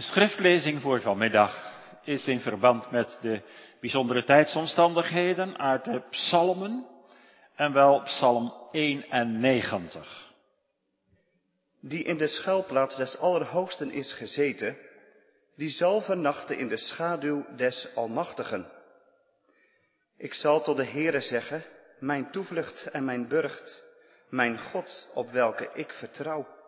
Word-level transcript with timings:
De 0.00 0.06
schriftlezing 0.06 0.80
voor 0.80 1.00
vanmiddag 1.00 1.74
is 2.04 2.28
in 2.28 2.40
verband 2.40 2.90
met 2.90 3.18
de 3.20 3.42
bijzondere 3.80 4.24
tijdsomstandigheden 4.24 5.58
uit 5.58 5.84
de 5.84 6.02
psalmen 6.10 6.86
en 7.54 7.72
wel 7.72 8.02
psalm 8.02 8.54
91. 8.70 10.32
Die 11.80 12.04
in 12.04 12.16
de 12.16 12.26
schuilplaats 12.26 12.96
des 12.96 13.18
Allerhoogsten 13.18 13.90
is 13.90 14.12
gezeten, 14.12 14.76
die 15.56 15.70
zal 15.70 16.00
vernachten 16.00 16.58
in 16.58 16.68
de 16.68 16.76
schaduw 16.76 17.46
des 17.56 17.88
Almachtigen. 17.94 18.70
Ik 20.16 20.34
zal 20.34 20.62
tot 20.62 20.76
de 20.76 20.84
Heere 20.84 21.20
zeggen, 21.20 21.64
mijn 21.98 22.30
toevlucht 22.30 22.86
en 22.86 23.04
mijn 23.04 23.28
burcht, 23.28 23.84
mijn 24.28 24.58
God 24.58 25.08
op 25.14 25.30
welke 25.30 25.70
ik 25.74 25.92
vertrouw. 25.92 26.59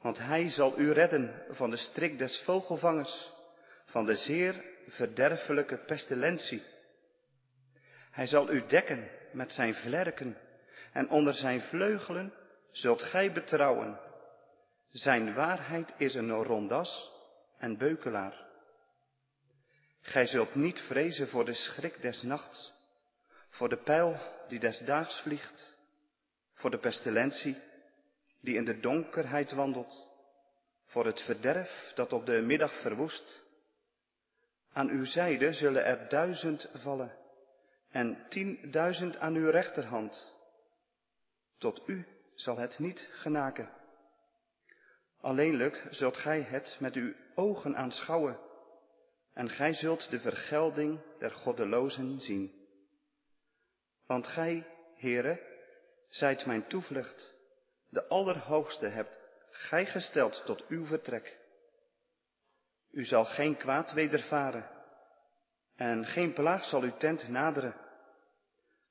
Want 0.00 0.18
hij 0.18 0.48
zal 0.48 0.78
u 0.78 0.92
redden 0.92 1.42
van 1.50 1.70
de 1.70 1.76
strik 1.76 2.18
des 2.18 2.40
vogelvangers, 2.44 3.30
van 3.84 4.06
de 4.06 4.16
zeer 4.16 4.64
verderfelijke 4.88 5.76
pestilentie. 5.76 6.62
Hij 8.10 8.26
zal 8.26 8.50
u 8.50 8.66
dekken 8.66 9.08
met 9.32 9.52
zijn 9.52 9.74
vlerken 9.74 10.36
en 10.92 11.08
onder 11.08 11.34
zijn 11.34 11.60
vleugelen 11.62 12.32
zult 12.70 13.02
gij 13.02 13.32
betrouwen. 13.32 14.00
Zijn 14.90 15.34
waarheid 15.34 15.92
is 15.96 16.14
een 16.14 16.30
rondas 16.30 17.10
en 17.58 17.76
beukelaar. 17.76 18.48
Gij 20.00 20.26
zult 20.26 20.54
niet 20.54 20.80
vrezen 20.80 21.28
voor 21.28 21.44
de 21.44 21.54
schrik 21.54 22.02
des 22.02 22.22
nachts, 22.22 22.72
voor 23.48 23.68
de 23.68 23.76
pijl 23.76 24.16
die 24.48 24.58
des 24.58 24.78
daags 24.78 25.20
vliegt, 25.20 25.76
voor 26.54 26.70
de 26.70 26.78
pestilentie 26.78 27.56
die 28.40 28.54
in 28.54 28.64
de 28.64 28.80
donkerheid 28.80 29.52
wandelt, 29.52 30.08
voor 30.86 31.06
het 31.06 31.20
verderf 31.20 31.92
dat 31.94 32.12
op 32.12 32.26
de 32.26 32.40
middag 32.40 32.80
verwoest. 32.80 33.42
Aan 34.72 34.88
uw 34.88 35.04
zijde 35.04 35.52
zullen 35.52 35.84
er 35.84 36.08
duizend 36.08 36.68
vallen 36.74 37.16
en 37.90 38.26
tienduizend 38.28 39.16
aan 39.16 39.34
uw 39.34 39.50
rechterhand. 39.50 40.36
Tot 41.58 41.82
u 41.86 42.06
zal 42.34 42.56
het 42.56 42.78
niet 42.78 43.08
genaken. 43.12 43.70
Alleenlijk 45.20 45.86
zult 45.90 46.16
gij 46.16 46.42
het 46.42 46.76
met 46.80 46.94
uw 46.94 47.14
ogen 47.34 47.76
aanschouwen 47.76 48.38
en 49.32 49.48
gij 49.48 49.74
zult 49.74 50.10
de 50.10 50.20
vergelding 50.20 51.00
der 51.18 51.30
goddelozen 51.30 52.20
zien. 52.20 52.52
Want 54.06 54.26
gij, 54.26 54.66
Heere, 54.96 55.40
zijt 56.08 56.46
mijn 56.46 56.66
toevlucht, 56.66 57.34
de 57.90 58.06
Allerhoogste 58.08 58.86
hebt 58.86 59.18
gij 59.50 59.86
gesteld 59.86 60.42
tot 60.44 60.66
uw 60.66 60.86
vertrek. 60.86 61.38
U 62.90 63.04
zal 63.04 63.24
geen 63.24 63.56
kwaad 63.56 63.92
wedervaren 63.92 64.70
en 65.76 66.06
geen 66.06 66.32
plaag 66.32 66.64
zal 66.64 66.82
uw 66.82 66.96
tent 66.96 67.28
naderen, 67.28 67.74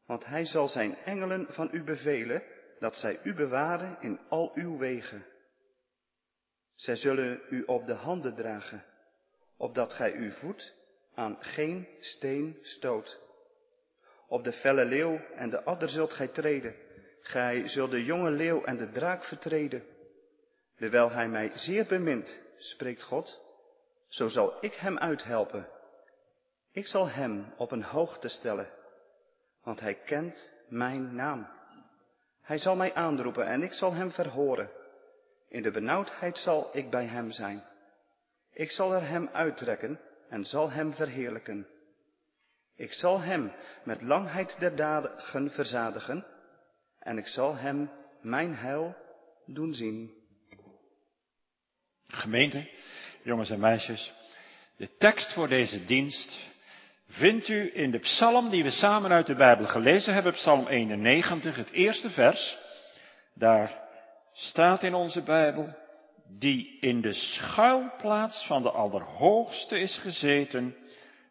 want 0.05 0.25
hij 0.25 0.45
zal 0.45 0.67
zijn 0.67 0.97
engelen 0.97 1.45
van 1.49 1.69
u 1.71 1.83
bevelen 1.83 2.43
dat 2.79 2.95
zij 2.95 3.19
u 3.23 3.33
bewaren 3.33 3.97
in 3.99 4.19
al 4.29 4.51
uw 4.55 4.77
wegen. 4.77 5.25
Zij 6.75 6.95
zullen 6.95 7.41
u 7.49 7.63
op 7.63 7.85
de 7.85 7.93
handen 7.93 8.35
dragen, 8.35 8.85
opdat 9.57 9.93
gij 9.93 10.13
uw 10.13 10.31
voet 10.31 10.75
aan 11.13 11.37
geen 11.39 11.87
steen 11.99 12.57
stoot. 12.61 13.19
Op 14.27 14.43
de 14.43 14.53
felle 14.53 14.85
leeuw 14.85 15.17
en 15.35 15.49
de 15.49 15.63
adder 15.63 15.89
zult 15.89 16.13
gij 16.13 16.27
treden, 16.27 16.75
gij 17.21 17.67
zult 17.67 17.91
de 17.91 18.03
jonge 18.03 18.29
leeuw 18.29 18.63
en 18.63 18.77
de 18.77 18.91
draak 18.91 19.23
vertreden. 19.23 19.83
Dewijl 20.77 21.11
hij 21.11 21.29
mij 21.29 21.51
zeer 21.53 21.85
bemint, 21.85 22.39
spreekt 22.57 23.03
God, 23.03 23.41
zo 24.07 24.27
zal 24.27 24.57
ik 24.61 24.73
hem 24.73 24.97
uithelpen. 24.97 25.67
Ik 26.71 26.87
zal 26.87 27.09
hem 27.09 27.53
op 27.57 27.71
een 27.71 27.83
hoogte 27.83 28.29
stellen, 28.29 28.69
want 29.63 29.79
hij 29.79 29.95
kent 29.95 30.51
mijn 30.67 31.15
naam. 31.15 31.47
Hij 32.41 32.57
zal 32.57 32.75
mij 32.75 32.93
aanroepen 32.93 33.45
en 33.45 33.63
ik 33.63 33.73
zal 33.73 33.93
hem 33.93 34.11
verhoren. 34.11 34.69
In 35.47 35.61
de 35.61 35.71
benauwdheid 35.71 36.37
zal 36.37 36.69
ik 36.71 36.89
bij 36.89 37.05
hem 37.05 37.31
zijn. 37.31 37.63
Ik 38.53 38.71
zal 38.71 38.93
er 38.93 39.07
hem 39.07 39.29
uittrekken 39.33 39.99
en 40.29 40.45
zal 40.45 40.71
hem 40.71 40.93
verheerlijken. 40.93 41.67
Ik 42.75 42.93
zal 42.93 43.19
hem 43.19 43.51
met 43.83 44.01
langheid 44.01 44.59
der 44.59 44.75
dagen 44.75 45.51
verzadigen 45.51 46.25
en 46.99 47.17
ik 47.17 47.27
zal 47.27 47.55
hem 47.55 47.91
mijn 48.21 48.55
heil 48.55 48.95
doen 49.45 49.73
zien. 49.73 50.13
Gemeente, 52.07 52.69
jongens 53.23 53.49
en 53.49 53.59
meisjes, 53.59 54.13
de 54.77 54.97
tekst 54.97 55.33
voor 55.33 55.47
deze 55.47 55.85
dienst 55.85 56.47
vindt 57.07 57.47
u 57.47 57.71
in 57.73 57.91
de 57.91 57.99
psalm 57.99 58.49
die 58.49 58.63
we 58.63 58.71
samen 58.71 59.11
uit 59.11 59.25
de 59.25 59.35
Bijbel 59.35 59.67
gelezen 59.67 60.13
hebben, 60.13 60.33
psalm 60.33 60.67
91, 60.67 61.55
het 61.55 61.71
eerste 61.71 62.09
vers. 62.09 62.57
Daar 63.33 63.87
staat 64.33 64.83
in 64.83 64.93
onze 64.93 65.21
Bijbel, 65.21 65.75
die 66.27 66.77
in 66.79 67.01
de 67.01 67.13
schuilplaats 67.13 68.45
van 68.45 68.63
de 68.63 68.71
Allerhoogste 68.71 69.79
is 69.79 69.97
gezeten, 69.97 70.75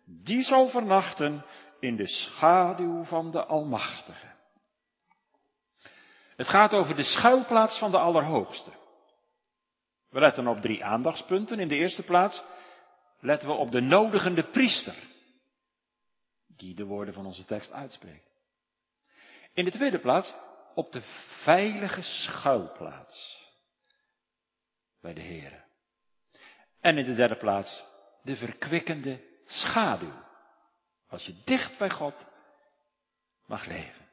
die 0.05 0.43
zal 0.43 0.69
vernachten 0.69 1.45
in 1.81 1.97
de 1.97 2.09
schaduw 2.09 3.05
van 3.05 3.31
de 3.31 3.45
Almachtige. 3.45 4.27
Het 6.39 6.49
gaat 6.49 6.73
over 6.73 6.95
de 6.95 7.03
schuilplaats 7.03 7.79
van 7.79 7.91
de 7.91 7.99
Allerhoogste. 7.99 8.71
We 10.09 10.21
letten 10.21 10.47
op 10.47 10.61
drie 10.61 10.85
aandachtspunten. 10.85 11.59
In 11.59 11.69
de 11.69 11.75
eerste 11.75 12.03
plaats 12.03 12.43
letten 13.21 13.49
we 13.49 13.55
op 13.55 13.71
de 13.71 13.81
nodigende 13.81 14.51
priester 14.51 14.95
die 16.47 16.75
de 16.75 16.85
woorden 16.85 17.15
van 17.15 17.27
onze 17.27 17.45
tekst 17.45 17.73
uitspreekt. 17.73 18.31
In 19.53 19.65
de 19.65 19.71
tweede 19.71 19.99
plaats 19.99 20.35
op 20.75 20.93
de 20.93 21.03
veilige 21.43 22.03
schuilplaats 22.03 23.47
bij 25.01 25.15
de 25.15 25.21
Heer. 25.21 25.65
En 26.81 26.99
in 26.99 27.05
de 27.05 27.15
derde 27.15 27.37
plaats 27.37 27.85
de 28.23 28.37
verkwikkende 28.37 29.25
schaduw. 29.47 30.25
Als 31.09 31.27
je 31.27 31.43
dicht 31.45 31.79
bij 31.79 31.91
God 31.91 32.27
mag 33.47 33.67
leven. 33.67 34.08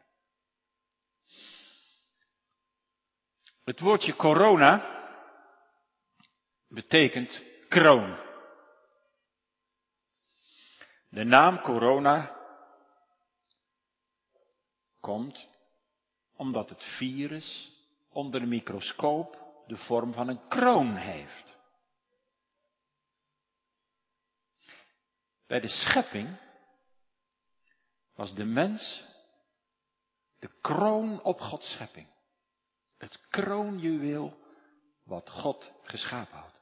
Het 3.66 3.80
woordje 3.80 4.16
corona 4.16 4.94
betekent 6.68 7.44
kroon. 7.68 8.18
De 11.10 11.24
naam 11.24 11.62
corona 11.62 12.36
komt 15.00 15.48
omdat 16.36 16.70
het 16.70 16.84
virus 16.84 17.72
onder 18.10 18.40
de 18.40 18.46
microscoop 18.46 19.64
de 19.68 19.78
vorm 19.78 20.14
van 20.14 20.28
een 20.28 20.48
kroon 20.48 20.96
heeft. 20.96 21.58
Bij 25.48 25.60
de 25.60 25.68
schepping 25.68 26.38
was 28.16 28.34
de 28.34 28.46
mens 28.46 29.04
de 30.40 30.50
kroon 30.62 31.24
op 31.24 31.40
Gods 31.40 31.72
schepping. 31.72 32.15
Het 32.98 33.20
kroonjuweel 33.30 34.38
wat 35.04 35.30
God 35.30 35.74
geschapen 35.84 36.38
had. 36.38 36.62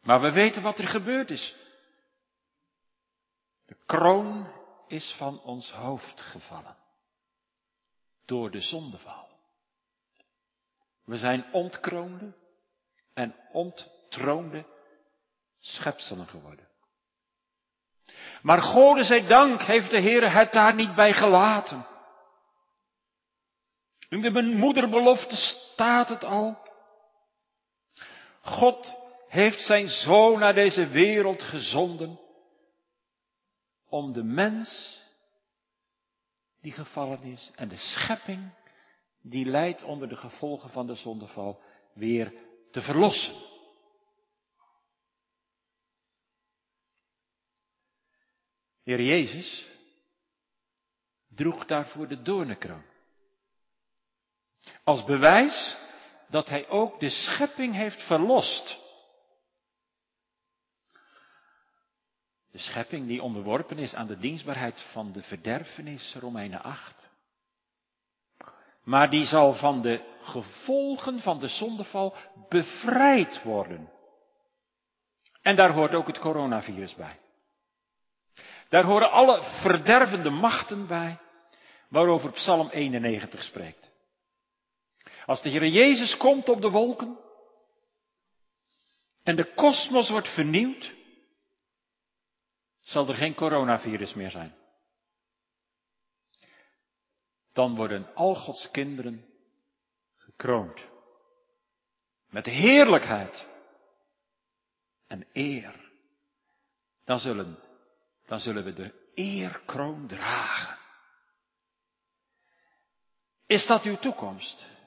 Maar 0.00 0.20
we 0.20 0.32
weten 0.32 0.62
wat 0.62 0.78
er 0.78 0.88
gebeurd 0.88 1.30
is. 1.30 1.56
De 3.66 3.76
kroon 3.86 4.52
is 4.86 5.14
van 5.16 5.40
ons 5.40 5.70
hoofd 5.70 6.20
gevallen. 6.20 6.76
Door 8.24 8.50
de 8.50 8.60
zondeval. 8.60 9.28
We 11.04 11.16
zijn 11.16 11.52
ontkroonde 11.52 12.34
en 13.14 13.34
onttroonde 13.52 14.66
schepselen 15.58 16.26
geworden. 16.26 16.68
Maar 18.42 18.62
Gode 18.62 19.04
zij 19.04 19.26
dank 19.26 19.62
heeft 19.62 19.90
de 19.90 20.00
Heer 20.00 20.32
het 20.32 20.52
daar 20.52 20.74
niet 20.74 20.94
bij 20.94 21.12
gelaten. 21.12 21.86
In 24.10 24.20
de 24.20 24.42
moederbelofte 24.42 25.36
staat 25.36 26.08
het 26.08 26.24
al. 26.24 26.58
God 28.40 28.94
heeft 29.28 29.62
zijn 29.62 29.88
zoon 29.88 30.38
naar 30.38 30.54
deze 30.54 30.86
wereld 30.86 31.42
gezonden 31.42 32.20
om 33.88 34.12
de 34.12 34.22
mens 34.22 35.00
die 36.60 36.72
gevallen 36.72 37.22
is 37.22 37.50
en 37.54 37.68
de 37.68 37.76
schepping 37.76 38.52
die 39.22 39.44
lijdt 39.44 39.82
onder 39.82 40.08
de 40.08 40.16
gevolgen 40.16 40.70
van 40.70 40.86
de 40.86 40.94
zondeval 40.94 41.60
weer 41.94 42.32
te 42.70 42.80
verlossen. 42.80 43.34
Heer 48.82 49.02
Jezus 49.02 49.66
droeg 51.28 51.66
daarvoor 51.66 52.08
de 52.08 52.22
doornenkroon. 52.22 52.89
Als 54.90 55.04
bewijs 55.04 55.76
dat 56.28 56.48
hij 56.48 56.68
ook 56.68 57.00
de 57.00 57.10
schepping 57.10 57.74
heeft 57.74 58.02
verlost. 58.02 58.78
De 62.52 62.58
schepping 62.58 63.06
die 63.06 63.22
onderworpen 63.22 63.78
is 63.78 63.94
aan 63.94 64.06
de 64.06 64.18
dienstbaarheid 64.18 64.82
van 64.92 65.12
de 65.12 65.22
verderfenis, 65.22 66.16
Romeinen 66.20 66.62
8. 66.62 67.10
Maar 68.84 69.10
die 69.10 69.24
zal 69.24 69.54
van 69.54 69.82
de 69.82 70.18
gevolgen 70.22 71.20
van 71.20 71.38
de 71.38 71.48
zondeval 71.48 72.14
bevrijd 72.48 73.42
worden. 73.42 73.90
En 75.42 75.56
daar 75.56 75.72
hoort 75.72 75.94
ook 75.94 76.06
het 76.06 76.18
coronavirus 76.18 76.94
bij. 76.94 77.18
Daar 78.68 78.84
horen 78.84 79.10
alle 79.10 79.42
verdervende 79.42 80.30
machten 80.30 80.86
bij, 80.86 81.18
waarover 81.88 82.32
Psalm 82.32 82.68
91 82.68 83.42
spreekt. 83.42 83.89
Als 85.30 85.42
de 85.42 85.48
Heer 85.48 85.66
Jezus 85.66 86.16
komt 86.16 86.48
op 86.48 86.60
de 86.60 86.70
wolken 86.70 87.18
en 89.22 89.36
de 89.36 89.54
kosmos 89.54 90.10
wordt 90.10 90.34
vernieuwd, 90.34 90.94
zal 92.80 93.08
er 93.08 93.14
geen 93.14 93.34
coronavirus 93.34 94.14
meer 94.14 94.30
zijn. 94.30 94.54
Dan 97.52 97.74
worden 97.74 98.14
al 98.14 98.34
Gods 98.34 98.70
kinderen 98.70 99.24
gekroond. 100.16 100.88
Met 102.28 102.46
heerlijkheid 102.46 103.48
en 105.06 105.28
eer. 105.32 105.90
Dan 107.04 107.18
zullen, 107.18 107.58
dan 108.26 108.38
zullen 108.38 108.64
we 108.64 108.72
de 108.72 109.10
eerkroon 109.14 110.06
dragen. 110.06 110.78
Is 113.46 113.66
dat 113.66 113.82
uw 113.82 113.96
toekomst? 113.96 114.78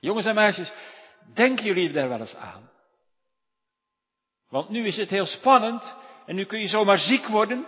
Jongens 0.00 0.26
en 0.26 0.34
meisjes, 0.34 0.72
denken 1.34 1.64
jullie 1.64 1.92
daar 1.92 2.08
wel 2.08 2.20
eens 2.20 2.34
aan? 2.34 2.70
Want 4.48 4.68
nu 4.68 4.86
is 4.86 4.96
het 4.96 5.10
heel 5.10 5.26
spannend 5.26 5.96
en 6.26 6.34
nu 6.34 6.44
kun 6.44 6.60
je 6.60 6.68
zomaar 6.68 6.98
ziek 6.98 7.26
worden. 7.26 7.66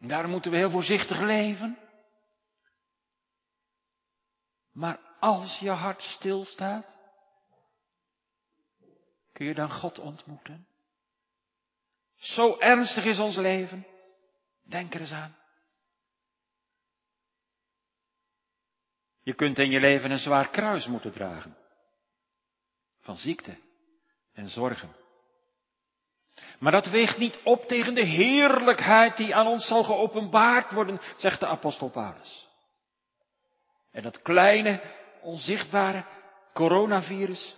En 0.00 0.08
daarom 0.08 0.30
moeten 0.30 0.50
we 0.50 0.56
heel 0.56 0.70
voorzichtig 0.70 1.20
leven. 1.20 1.78
Maar 4.72 5.00
als 5.20 5.58
je 5.58 5.70
hart 5.70 6.02
stilstaat, 6.02 6.86
kun 9.32 9.46
je 9.46 9.54
dan 9.54 9.70
God 9.70 9.98
ontmoeten? 9.98 10.66
Zo 12.16 12.58
ernstig 12.58 13.04
is 13.04 13.18
ons 13.18 13.36
leven. 13.36 13.86
Denk 14.62 14.94
er 14.94 15.00
eens 15.00 15.12
aan. 15.12 15.41
Je 19.22 19.34
kunt 19.34 19.58
in 19.58 19.70
je 19.70 19.80
leven 19.80 20.10
een 20.10 20.18
zwaar 20.18 20.48
kruis 20.48 20.86
moeten 20.86 21.12
dragen. 21.12 21.56
Van 23.00 23.16
ziekte 23.16 23.56
en 24.32 24.48
zorgen. 24.48 24.96
Maar 26.58 26.72
dat 26.72 26.86
weegt 26.86 27.18
niet 27.18 27.40
op 27.44 27.64
tegen 27.64 27.94
de 27.94 28.04
heerlijkheid 28.04 29.16
die 29.16 29.34
aan 29.34 29.46
ons 29.46 29.66
zal 29.66 29.84
geopenbaard 29.84 30.72
worden, 30.72 31.00
zegt 31.16 31.40
de 31.40 31.46
apostel 31.46 31.90
Paulus. 31.90 32.48
En 33.90 34.02
dat 34.02 34.22
kleine, 34.22 34.82
onzichtbare 35.20 36.04
coronavirus, 36.52 37.56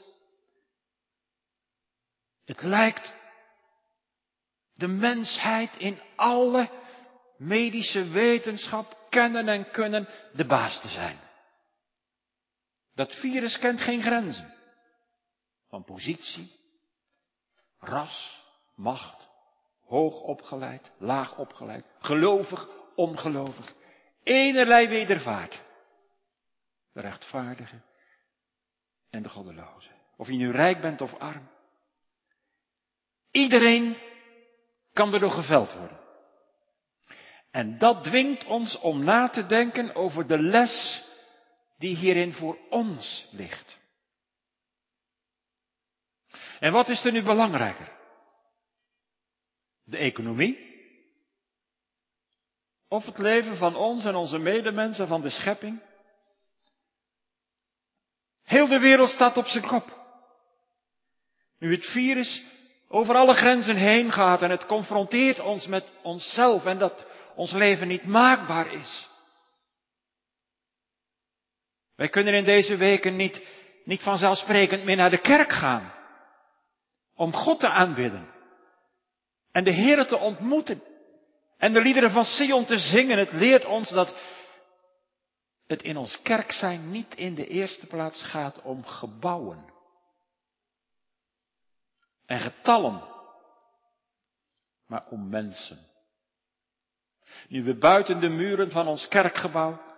het 2.45 2.63
lijkt 2.63 3.15
de 4.75 4.87
mensheid 4.87 5.77
in 5.77 6.01
alle 6.17 6.71
medische 7.37 8.09
wetenschap 8.09 9.07
kennen 9.09 9.49
en 9.49 9.71
kunnen 9.71 10.09
de 10.33 10.45
baas 10.47 10.81
te 10.81 10.89
zijn. 10.89 11.24
Dat 12.95 13.15
virus 13.15 13.59
kent 13.59 13.81
geen 13.81 14.03
grenzen. 14.03 14.55
Van 15.69 15.85
positie, 15.85 16.53
ras, 17.79 18.45
macht, 18.75 19.29
hoog 19.85 20.21
opgeleid, 20.21 20.95
laag 20.99 21.39
opgeleid, 21.39 21.85
gelovig, 21.99 22.69
ongelovig. 22.95 23.75
Enerlei 24.23 24.89
wedervaart. 24.89 25.63
De 26.93 27.01
rechtvaardige 27.01 27.81
en 29.11 29.23
de 29.23 29.29
goddeloze. 29.29 29.91
Of 30.17 30.27
je 30.27 30.37
nu 30.37 30.51
rijk 30.51 30.81
bent 30.81 31.01
of 31.01 31.15
arm. 31.15 31.49
Iedereen 33.31 33.97
kan 34.93 35.15
er 35.15 35.21
door 35.21 35.31
geveld 35.31 35.73
worden. 35.73 36.01
En 37.51 37.79
dat 37.79 38.05
dwingt 38.05 38.45
ons 38.45 38.79
om 38.79 39.05
na 39.05 39.29
te 39.29 39.47
denken 39.47 39.95
over 39.95 40.27
de 40.27 40.39
les 40.39 41.04
die 41.85 41.97
hierin 41.97 42.33
voor 42.33 42.59
ons 42.71 43.27
ligt. 43.31 43.79
En 46.61 46.73
wat 46.73 46.89
is 46.89 47.05
er 47.05 47.13
nu 47.13 47.23
belangrijker? 47.23 47.93
De 49.83 49.97
economie? 49.97 50.73
Of 52.89 53.07
het 53.07 53.19
leven 53.19 53.57
van 53.57 53.77
ons 53.77 54.05
en 54.05 54.15
onze 54.15 54.39
medemensen 54.39 55.07
van 55.07 55.21
de 55.21 55.31
schepping? 55.31 55.83
Heel 58.43 58.69
de 58.69 58.79
wereld 58.79 59.11
staat 59.11 59.37
op 59.37 59.47
zijn 59.47 59.67
kop. 59.67 60.03
Nu 61.59 61.73
het 61.73 61.87
virus 61.87 62.45
over 62.89 63.15
alle 63.15 63.35
grenzen 63.35 63.77
heen 63.77 64.13
gaat 64.13 64.43
en 64.43 64.51
het 64.51 64.67
confronteert 64.67 65.41
ons 65.41 65.67
met 65.67 65.93
onszelf 66.03 66.65
en 66.65 66.79
dat 66.79 67.07
ons 67.35 67.53
leven 67.53 67.89
niet 67.89 68.05
maakbaar 68.05 68.73
is. 68.73 69.13
Wij 71.97 72.09
kunnen 72.09 72.35
in 72.35 72.45
deze 72.45 72.77
weken 72.77 73.17
niet, 73.17 73.47
niet 73.85 74.03
vanzelfsprekend 74.03 74.85
meer 74.85 74.97
naar 74.97 75.11
de 75.11 75.21
kerk 75.21 75.53
gaan. 75.53 75.93
Om 77.15 77.33
God 77.33 77.61
te 77.61 77.69
aanbidden. 77.69 78.31
En 79.53 79.65
de 79.65 79.73
Heer 79.73 80.07
te 80.07 80.17
ontmoeten. 80.17 80.83
En 81.59 81.73
de 81.73 81.81
liederen 81.81 82.11
van 82.11 82.25
Sion 82.25 82.65
te 82.65 82.79
zingen. 82.79 83.19
Het 83.19 83.33
leert 83.33 83.65
ons 83.65 83.91
dat 83.91 84.17
het 85.67 85.83
in 85.83 85.97
ons 85.97 86.23
kerk 86.23 86.53
zijn 86.53 86.91
niet 86.91 87.15
in 87.15 87.35
de 87.35 87.47
eerste 87.47 87.87
plaats 87.87 88.23
gaat 88.23 88.63
om 88.63 88.85
gebouwen. 88.85 89.73
En 92.27 92.41
getallen. 92.41 93.03
Maar 94.87 95.07
om 95.11 95.29
mensen. 95.29 95.79
Nu 97.49 97.65
we 97.65 97.79
buiten 97.79 98.21
de 98.21 98.29
muren 98.29 98.71
van 98.71 98.87
ons 98.87 99.09
kerkgebouw 99.09 99.94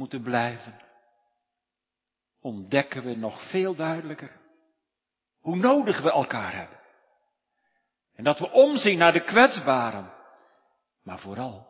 moeten 0.00 0.22
blijven, 0.22 0.80
ontdekken 2.40 3.04
we 3.04 3.16
nog 3.16 3.50
veel 3.50 3.74
duidelijker 3.74 4.40
hoe 5.40 5.56
nodig 5.56 6.00
we 6.00 6.12
elkaar 6.12 6.54
hebben. 6.54 6.78
En 8.14 8.24
dat 8.24 8.38
we 8.38 8.50
omzien 8.50 8.98
naar 8.98 9.12
de 9.12 9.24
kwetsbaren, 9.24 10.12
maar 11.02 11.18
vooral 11.18 11.68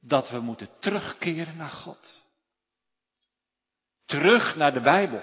dat 0.00 0.30
we 0.30 0.40
moeten 0.40 0.68
terugkeren 0.80 1.56
naar 1.56 1.70
God. 1.70 2.24
Terug 4.04 4.56
naar 4.56 4.72
de 4.72 4.80
Bijbel. 4.80 5.22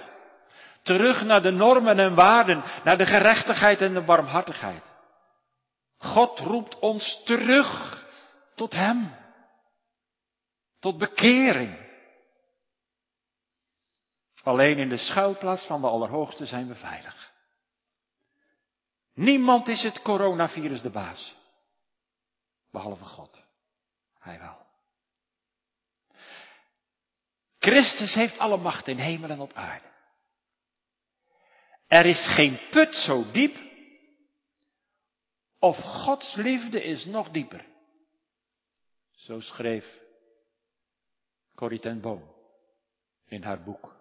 Terug 0.84 1.24
naar 1.24 1.42
de 1.42 1.52
normen 1.52 2.00
en 2.00 2.16
waarden, 2.16 2.64
naar 2.84 2.98
de 2.98 3.06
gerechtigheid 3.06 3.82
en 3.82 3.94
de 3.94 4.04
barmhartigheid. 4.04 4.84
God 5.98 6.40
roept 6.40 6.80
ons 6.80 7.24
terug 7.24 8.04
tot 8.56 8.74
Hem. 8.74 9.24
Tot 10.86 10.98
bekering. 10.98 11.78
Alleen 14.44 14.78
in 14.78 14.90
de 14.90 14.98
schuilplaats 14.98 15.66
van 15.66 15.82
de 15.82 15.88
Allerhoogste 15.88 16.46
zijn 16.46 16.68
we 16.68 16.76
veilig. 16.76 17.34
Niemand 19.14 19.68
is 19.68 19.84
het 19.84 20.02
coronavirus 20.02 20.82
de 20.82 20.90
baas. 20.90 21.36
Behalve 22.72 23.04
God. 23.04 23.46
Hij 24.20 24.40
wel. 24.40 24.66
Christus 27.60 28.14
heeft 28.14 28.38
alle 28.38 28.58
macht 28.58 28.88
in 28.88 28.98
hemel 28.98 29.30
en 29.30 29.40
op 29.40 29.54
aarde. 29.54 29.92
Er 31.88 32.06
is 32.06 32.28
geen 32.28 32.60
put 32.70 32.96
zo 32.96 33.32
diep. 33.32 33.58
Of 35.60 35.78
Gods 35.78 36.36
liefde 36.36 36.84
is 36.84 37.06
nog 37.06 37.30
dieper. 37.30 37.66
Zo 39.16 39.40
schreef 39.40 40.04
Corrie 41.56 41.80
ten 41.80 42.02
Boom 42.02 42.34
in 43.28 43.44
haar 43.44 43.64
boek 43.64 43.96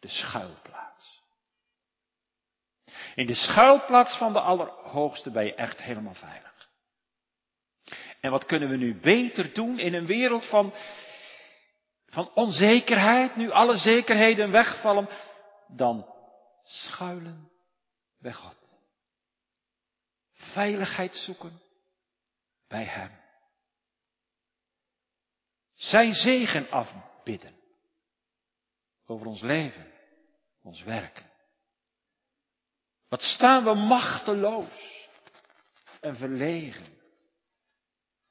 De 0.00 0.08
Schuilplaats. 0.08 1.22
In 3.14 3.26
de 3.26 3.34
schuilplaats 3.34 4.16
van 4.18 4.32
de 4.32 4.40
Allerhoogste 4.40 5.30
ben 5.30 5.44
je 5.44 5.54
echt 5.54 5.82
helemaal 5.82 6.14
veilig. 6.14 6.52
En 8.20 8.30
wat 8.30 8.44
kunnen 8.44 8.68
we 8.68 8.76
nu 8.76 9.00
beter 9.00 9.54
doen 9.54 9.78
in 9.78 9.94
een 9.94 10.06
wereld 10.06 10.48
van, 10.48 10.74
van 12.06 12.30
onzekerheid, 12.34 13.36
nu 13.36 13.50
alle 13.50 13.76
zekerheden 13.76 14.50
wegvallen, 14.50 15.08
dan 15.68 16.14
schuilen 16.62 17.50
bij 18.18 18.32
God. 18.32 18.78
Veiligheid 20.32 21.16
zoeken 21.16 21.60
bij 22.68 22.84
Hem. 22.84 23.23
Zijn 25.74 26.12
zegen 26.12 26.68
bidden. 27.24 27.54
Over 29.06 29.26
ons 29.26 29.40
leven, 29.40 29.92
ons 30.62 30.82
werk. 30.82 31.22
Wat 33.08 33.22
staan 33.22 33.64
we 33.64 33.74
machteloos 33.74 35.08
en 36.00 36.16
verlegen. 36.16 36.86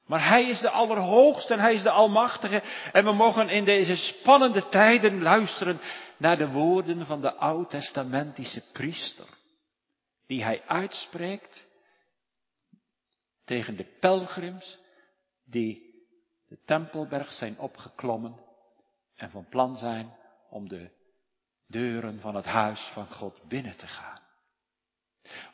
Maar 0.06 0.28
Hij 0.28 0.48
is 0.48 0.60
de 0.60 0.70
Allerhoogste 0.70 1.52
en 1.52 1.60
Hij 1.60 1.74
is 1.74 1.82
de 1.82 1.90
Almachtige. 1.90 2.62
En 2.92 3.04
we 3.04 3.12
mogen 3.12 3.48
in 3.48 3.64
deze 3.64 3.96
spannende 3.96 4.68
tijden 4.68 5.22
luisteren 5.22 5.80
naar 6.16 6.36
de 6.36 6.48
woorden 6.48 7.06
van 7.06 7.20
de 7.20 7.34
oud-testamentische 7.34 8.62
priester. 8.72 9.28
Die 10.26 10.42
Hij 10.42 10.62
uitspreekt 10.66 11.66
tegen 13.44 13.76
de 13.76 13.96
pelgrims 14.00 14.78
die 15.44 15.93
de 16.54 16.60
Tempelberg 16.64 17.32
zijn 17.32 17.58
opgeklommen 17.58 18.40
en 19.16 19.30
van 19.30 19.46
plan 19.48 19.76
zijn 19.76 20.16
om 20.50 20.68
de 20.68 20.90
deuren 21.66 22.20
van 22.20 22.34
het 22.34 22.44
huis 22.44 22.80
van 22.80 23.10
God 23.10 23.48
binnen 23.48 23.76
te 23.76 23.86
gaan. 23.86 24.20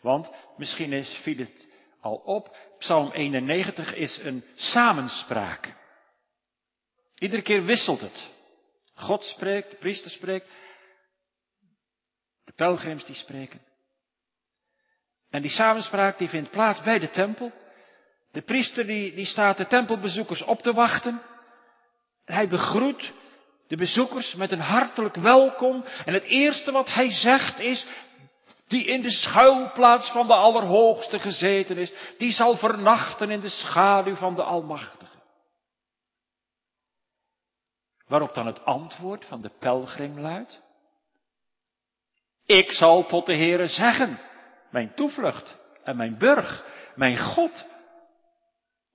Want 0.00 0.30
misschien 0.56 0.92
is, 0.92 1.08
viel 1.22 1.36
het 1.36 1.68
al 2.00 2.14
op, 2.16 2.56
Psalm 2.78 3.10
91 3.10 3.94
is 3.94 4.18
een 4.18 4.44
samenspraak. 4.54 5.76
Iedere 7.18 7.42
keer 7.42 7.64
wisselt 7.64 8.00
het. 8.00 8.30
God 8.94 9.24
spreekt, 9.24 9.70
de 9.70 9.76
priester 9.76 10.10
spreekt, 10.10 10.50
de 12.44 12.52
pelgrims 12.52 13.04
die 13.04 13.14
spreken. 13.14 13.60
En 15.30 15.42
die 15.42 15.50
samenspraak 15.50 16.18
die 16.18 16.28
vindt 16.28 16.50
plaats 16.50 16.82
bij 16.82 16.98
de 16.98 17.10
tempel. 17.10 17.52
De 18.32 18.42
priester 18.42 18.86
die, 18.86 19.14
die 19.14 19.26
staat 19.26 19.56
de 19.56 19.66
tempelbezoekers 19.66 20.42
op 20.42 20.62
te 20.62 20.72
wachten. 20.72 21.22
En 22.24 22.34
hij 22.34 22.48
begroet 22.48 23.12
de 23.68 23.76
bezoekers 23.76 24.34
met 24.34 24.52
een 24.52 24.60
hartelijk 24.60 25.14
welkom. 25.14 25.84
En 26.04 26.14
het 26.14 26.22
eerste 26.22 26.72
wat 26.72 26.94
hij 26.94 27.10
zegt 27.10 27.58
is, 27.58 27.86
die 28.66 28.84
in 28.84 29.02
de 29.02 29.10
schuilplaats 29.10 30.10
van 30.10 30.26
de 30.26 30.34
Allerhoogste 30.34 31.18
gezeten 31.18 31.76
is, 31.76 31.92
die 32.18 32.32
zal 32.32 32.56
vernachten 32.56 33.30
in 33.30 33.40
de 33.40 33.48
schaduw 33.48 34.14
van 34.14 34.34
de 34.34 34.42
Almachtige. 34.42 35.18
Waarop 38.06 38.34
dan 38.34 38.46
het 38.46 38.64
antwoord 38.64 39.24
van 39.24 39.40
de 39.40 39.50
pelgrim 39.58 40.20
luidt, 40.20 40.62
ik 42.46 42.72
zal 42.72 43.06
tot 43.06 43.26
de 43.26 43.34
Heere 43.34 43.66
zeggen, 43.66 44.20
mijn 44.70 44.94
toevlucht 44.94 45.58
en 45.84 45.96
mijn 45.96 46.18
burg, 46.18 46.64
mijn 46.94 47.18
God, 47.18 47.66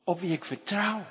op 0.05 0.19
wie 0.19 0.33
ik 0.33 0.45
vertrouw. 0.45 1.05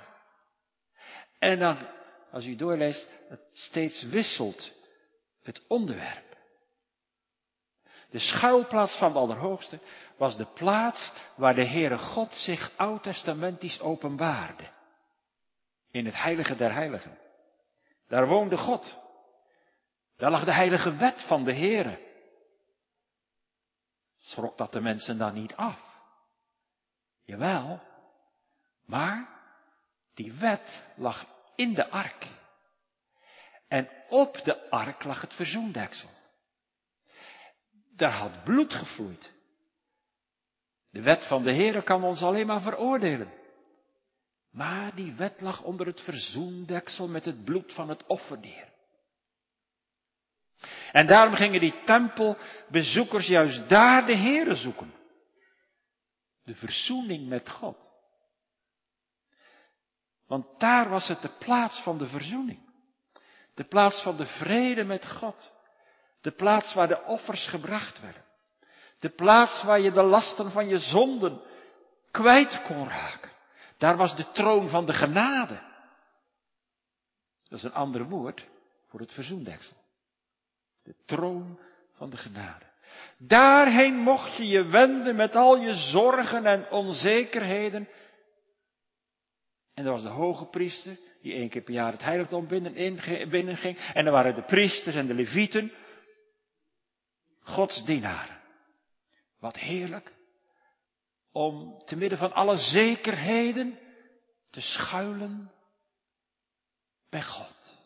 En 1.39 1.59
dan, 1.59 1.89
als 2.31 2.47
u 2.47 2.57
doorleest, 2.57 3.09
steeds 3.53 4.03
wisselt 4.03 4.73
het 5.43 5.65
onderwerp. 5.69 6.37
De 8.11 8.19
schuilplaats 8.19 8.97
van 8.97 9.13
de 9.13 9.19
Allerhoogste 9.19 9.79
was 10.17 10.37
de 10.37 10.47
plaats 10.47 11.13
waar 11.37 11.55
de 11.55 11.65
Heere 11.65 11.99
God 11.99 12.33
zich 12.33 12.73
oud-testamentisch 12.77 13.81
openbaarde. 13.81 14.65
In 15.91 16.05
het 16.05 16.15
heilige 16.15 16.55
der 16.55 16.73
heiligen. 16.73 17.19
Daar 18.09 18.27
woonde 18.27 18.57
God. 18.57 18.99
Daar 20.17 20.31
lag 20.31 20.45
de 20.45 20.55
heilige 20.55 20.97
wet 20.97 21.25
van 21.27 21.45
de 21.45 21.55
Heere. 21.55 21.99
Schrok 24.19 24.59
dat 24.59 24.73
de 24.73 24.81
mensen 24.81 25.19
dan 25.19 25.35
niet 25.35 25.57
af? 25.57 25.81
Jawel, 27.25 27.83
maar 28.87 29.29
die 30.15 30.33
wet 30.33 30.85
lag 30.97 31.27
in 31.57 31.75
de 31.75 31.91
ark. 31.91 32.27
En 33.69 33.89
op 34.09 34.41
de 34.45 34.71
ark 34.71 35.05
lag 35.05 35.21
het 35.21 35.35
verzoendeksel. 35.35 36.11
Daar 37.97 38.13
had 38.13 38.45
bloed 38.45 38.75
gevloeid. 38.75 39.33
De 40.91 41.03
wet 41.03 41.27
van 41.27 41.43
de 41.43 41.53
Heere 41.53 41.83
kan 41.83 42.05
ons 42.05 42.23
alleen 42.23 42.47
maar 42.47 42.61
veroordelen. 42.61 43.33
Maar 44.51 44.95
die 44.95 45.13
wet 45.13 45.41
lag 45.41 45.63
onder 45.63 45.87
het 45.87 46.01
verzoendeksel 46.01 47.09
met 47.09 47.25
het 47.25 47.45
bloed 47.45 47.73
van 47.73 47.89
het 47.89 48.07
offerdier. 48.07 48.73
En 50.93 51.07
daarom 51.07 51.35
gingen 51.35 51.61
die 51.61 51.83
tempelbezoekers 51.85 53.27
juist 53.27 53.69
daar 53.69 54.07
de 54.07 54.17
Heere 54.17 54.55
zoeken. 54.55 54.95
De 56.45 56.55
verzoening 56.55 57.29
met 57.29 57.51
God. 57.51 57.94
Want 60.27 60.47
daar 60.59 60.89
was 60.89 61.09
het 61.09 61.23
de 61.23 61.31
plaats 61.39 61.81
van 61.81 61.99
de 61.99 62.07
verzoening. 62.07 62.59
De 63.55 63.65
plaats 63.65 64.03
van 64.03 64.17
de 64.17 64.27
vrede 64.27 64.85
met 64.85 65.07
God. 65.07 65.53
De 66.21 66.31
plaats 66.31 66.75
waar 66.75 66.89
de 66.89 67.03
offers 67.03 67.47
gebracht 67.49 68.01
werden. 68.01 68.25
De 69.01 69.09
plaats 69.09 69.63
waar 69.63 69.81
je 69.81 69.91
de 69.91 70.03
lasten 70.03 70.51
van 70.51 70.69
je 70.69 70.79
zonden 70.79 71.41
kwijt 72.11 72.63
kon 72.63 72.89
raken. 72.89 73.31
Daar 73.79 73.97
was 73.97 74.17
de 74.17 74.31
troon 74.33 74.69
van 74.69 74.87
de 74.87 74.93
genade. 74.93 75.63
Dat 77.49 77.59
is 77.59 77.65
een 77.65 77.75
ander 77.75 78.05
woord 78.09 78.47
voor 78.89 79.01
het 79.01 79.13
verzoendeksel. 79.13 79.77
De 80.83 80.95
troon 81.07 81.59
van 81.93 82.11
de 82.11 82.17
genade. 82.17 82.65
Daarheen 83.19 83.95
mocht 83.95 84.37
je 84.37 84.49
je 84.49 84.65
wenden 84.65 85.17
met 85.17 85.37
al 85.37 85.57
je 85.57 85.75
zorgen 85.75 86.47
en 86.47 86.71
onzekerheden. 86.71 87.89
En 89.75 89.85
er 89.85 89.91
was 89.91 90.03
de 90.03 90.09
hoge 90.09 90.45
priester, 90.45 90.99
die 91.21 91.35
één 91.35 91.49
keer 91.49 91.63
per 91.63 91.75
jaar 91.75 91.93
het 91.93 92.03
heiligdom 92.03 92.47
binnen, 92.47 92.73
binnen 93.31 93.57
ging. 93.57 93.79
En 93.79 94.07
er 94.07 94.13
waren 94.13 94.35
de 94.35 94.43
priesters 94.43 94.97
en 94.97 95.07
de 95.07 95.15
levieten. 95.15 95.73
Gods 97.41 97.85
dienaren. 97.85 98.41
Wat 99.39 99.57
heerlijk 99.57 100.13
om 101.33 101.83
te 101.85 101.97
midden 101.97 102.19
van 102.19 102.33
alle 102.33 102.57
zekerheden 102.57 103.79
te 104.51 104.61
schuilen 104.61 105.53
bij 107.11 107.23
God. 107.23 107.77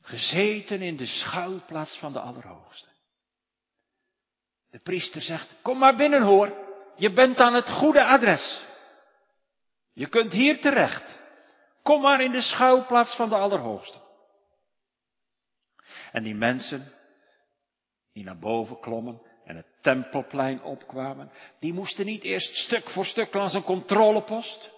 Gezeten 0.00 0.82
in 0.82 0.96
de 0.96 1.06
schuilplaats 1.06 1.98
van 1.98 2.12
de 2.12 2.20
Allerhoogste. 2.20 2.88
De 4.70 4.78
priester 4.78 5.22
zegt, 5.22 5.54
kom 5.62 5.78
maar 5.78 5.96
binnen 5.96 6.22
hoor, 6.22 6.52
je 6.96 7.12
bent 7.12 7.38
aan 7.38 7.54
het 7.54 7.70
goede 7.70 8.04
adres. 8.04 8.64
Je 9.96 10.08
kunt 10.08 10.32
hier 10.32 10.60
terecht. 10.60 11.20
Kom 11.82 12.00
maar 12.00 12.20
in 12.20 12.30
de 12.30 12.40
schuilplaats 12.40 13.16
van 13.16 13.28
de 13.28 13.34
Allerhoogste. 13.34 13.98
En 16.12 16.22
die 16.22 16.34
mensen 16.34 16.92
die 18.12 18.24
naar 18.24 18.38
boven 18.38 18.80
klommen 18.80 19.22
en 19.44 19.56
het 19.56 19.66
tempelplein 19.80 20.62
opkwamen, 20.62 21.30
die 21.60 21.72
moesten 21.72 22.06
niet 22.06 22.22
eerst 22.22 22.54
stuk 22.54 22.90
voor 22.90 23.04
stuk 23.04 23.34
langs 23.34 23.54
een 23.54 23.62
controlepost. 23.62 24.70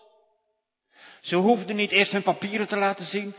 Ze 1.21 1.37
hoefden 1.37 1.77
niet 1.77 1.91
eerst 1.91 2.13
hun 2.13 2.23
papieren 2.23 2.69
te 2.69 2.77
laten 2.77 3.05
zien 3.05 3.35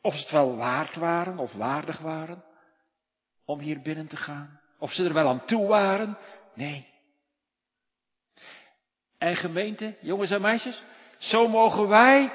of 0.00 0.14
ze 0.14 0.20
het 0.20 0.30
wel 0.30 0.56
waard 0.56 0.94
waren 0.94 1.38
of 1.38 1.52
waardig 1.52 1.98
waren 1.98 2.44
om 3.44 3.58
hier 3.58 3.80
binnen 3.80 4.08
te 4.08 4.16
gaan. 4.16 4.60
Of 4.78 4.92
ze 4.92 5.04
er 5.04 5.14
wel 5.14 5.28
aan 5.28 5.44
toe 5.44 5.66
waren. 5.66 6.18
Nee. 6.54 6.91
En 9.22 9.36
gemeente, 9.36 9.98
jongens 10.00 10.30
en 10.30 10.40
meisjes, 10.40 10.82
zo 11.18 11.48
mogen 11.48 11.88
wij 11.88 12.32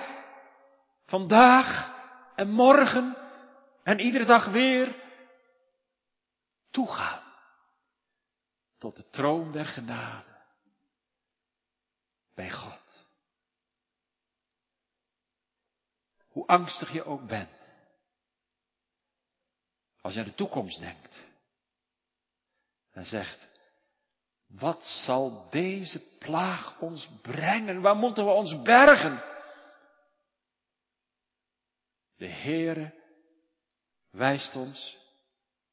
vandaag 1.06 1.96
en 2.36 2.50
morgen 2.50 3.18
en 3.84 4.00
iedere 4.00 4.26
dag 4.26 4.46
weer 4.46 5.04
toegaan 6.72 7.34
tot 8.78 8.96
de 8.96 9.10
troon 9.10 9.52
der 9.52 9.66
genade 9.66 10.46
bij 12.34 12.52
God. 12.52 13.08
Hoe 16.28 16.48
angstig 16.48 16.94
je 16.94 17.04
ook 17.04 17.28
bent, 17.28 17.70
als 20.02 20.14
je 20.14 20.20
aan 20.20 20.26
de 20.26 20.36
toekomst 20.36 20.80
denkt 20.80 21.26
en 22.92 23.06
zegt, 23.06 23.47
wat 24.48 24.86
zal 24.86 25.50
deze 25.50 26.18
plaag 26.20 26.80
ons 26.80 27.10
brengen? 27.22 27.82
Waar 27.82 27.96
moeten 27.96 28.26
we 28.26 28.32
ons 28.32 28.62
bergen? 28.62 29.24
De 32.16 32.30
Heere 32.30 32.94
wijst 34.10 34.56
ons 34.56 34.98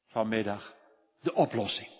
vanmiddag 0.07 0.75
de 1.21 1.33
oplossing. 1.33 1.93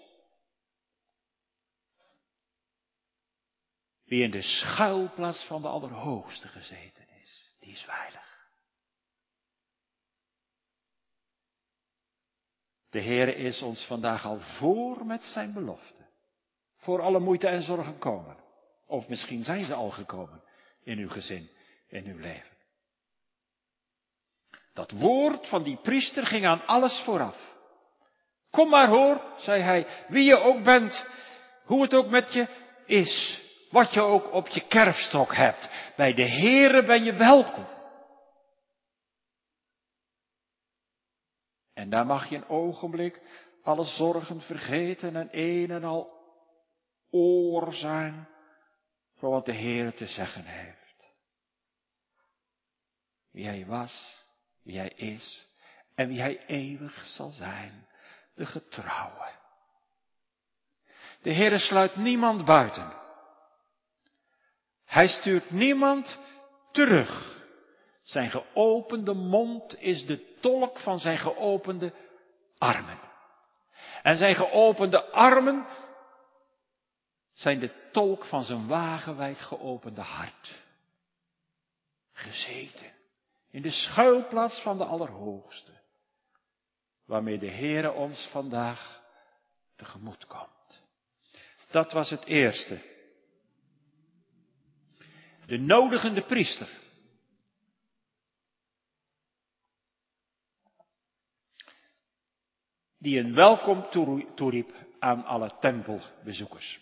Wie 4.03 4.23
in 4.23 4.31
de 4.31 4.41
schuilplaats 4.41 5.45
van 5.45 5.61
de 5.61 5.67
Allerhoogste 5.67 6.47
gezeten 6.47 7.09
is, 7.09 7.51
die 7.59 7.71
is 7.71 7.81
veilig. 7.81 8.33
De 12.89 12.99
Heer 12.99 13.37
is 13.37 13.61
ons 13.61 13.85
vandaag 13.85 14.25
al 14.25 14.39
voor 14.39 15.05
met 15.05 15.23
zijn 15.23 15.53
belofte. 15.53 16.04
Voor 16.85 17.01
alle 17.01 17.19
moeite 17.19 17.47
en 17.47 17.61
zorgen 17.61 17.97
komen. 17.97 18.37
Of 18.87 19.07
misschien 19.07 19.43
zijn 19.43 19.63
ze 19.63 19.73
al 19.73 19.89
gekomen 19.89 20.43
in 20.83 20.97
uw 20.97 21.09
gezin, 21.09 21.49
in 21.87 22.05
uw 22.05 22.17
leven. 22.17 22.57
Dat 24.73 24.91
woord 24.91 25.47
van 25.47 25.63
die 25.63 25.77
priester 25.77 26.25
ging 26.25 26.45
aan 26.45 26.65
alles 26.65 27.01
vooraf. 27.03 27.55
Kom 28.49 28.69
maar 28.69 28.87
hoor, 28.87 29.21
zei 29.37 29.61
hij, 29.61 29.87
wie 30.07 30.23
je 30.23 30.37
ook 30.37 30.63
bent, 30.63 31.05
hoe 31.63 31.81
het 31.81 31.93
ook 31.93 32.09
met 32.09 32.33
je 32.33 32.47
is, 32.85 33.41
wat 33.69 33.93
je 33.93 34.01
ook 34.01 34.33
op 34.33 34.47
je 34.47 34.67
kerfstok 34.67 35.35
hebt. 35.35 35.69
Bij 35.95 36.13
de 36.13 36.29
Heere 36.29 36.83
ben 36.83 37.03
je 37.03 37.13
welkom. 37.13 37.67
En 41.73 41.89
daar 41.89 42.05
mag 42.05 42.29
je 42.29 42.35
een 42.35 42.49
ogenblik 42.49 43.21
alle 43.63 43.85
zorgen 43.85 44.41
vergeten 44.41 45.15
en 45.15 45.27
een 45.31 45.71
en 45.71 45.83
al 45.83 46.14
oor 47.15 47.73
zijn 47.73 48.27
voor 49.17 49.29
wat 49.29 49.45
de 49.45 49.53
Heer 49.53 49.93
te 49.93 50.07
zeggen 50.07 50.45
heeft. 50.45 51.13
Wie 53.31 53.45
Hij 53.45 53.65
was, 53.65 54.25
wie 54.63 54.77
Hij 54.77 54.89
is 54.95 55.47
en 55.95 56.07
wie 56.07 56.19
Hij 56.19 56.45
eeuwig 56.45 57.03
zal 57.03 57.29
zijn, 57.29 57.87
de 58.35 58.45
getrouwe. 58.45 59.31
De 61.21 61.31
Heer 61.31 61.59
sluit 61.59 61.95
niemand 61.95 62.45
buiten. 62.45 62.93
Hij 64.85 65.07
stuurt 65.07 65.51
niemand 65.51 66.19
terug. 66.71 67.43
Zijn 68.03 68.29
geopende 68.29 69.13
mond 69.13 69.79
is 69.79 70.05
de 70.05 70.37
tolk 70.39 70.79
van 70.79 70.99
zijn 70.99 71.17
geopende 71.17 71.93
armen. 72.57 72.99
En 74.01 74.17
zijn 74.17 74.35
geopende 74.35 75.11
armen 75.11 75.65
zijn 77.35 77.59
de 77.59 77.89
tolk 77.91 78.25
van 78.25 78.43
zijn 78.43 78.67
wagenwijd 78.67 79.37
geopende 79.37 80.01
hart. 80.01 80.63
Gezeten 82.11 82.93
in 83.49 83.61
de 83.61 83.71
schuilplaats 83.71 84.61
van 84.61 84.77
de 84.77 84.85
Allerhoogste, 84.85 85.71
waarmee 87.05 87.37
de 87.37 87.51
Heere 87.51 87.91
ons 87.91 88.27
vandaag 88.31 89.01
tegemoet 89.75 90.25
komt. 90.25 90.83
Dat 91.69 91.91
was 91.91 92.09
het 92.09 92.25
eerste. 92.25 92.93
De 95.45 95.57
nodigende 95.57 96.25
priester. 96.25 96.69
Die 102.97 103.19
een 103.19 103.33
welkom 103.33 103.89
toeriep 104.35 104.73
aan 104.99 105.25
alle 105.25 105.57
tempelbezoekers. 105.59 106.79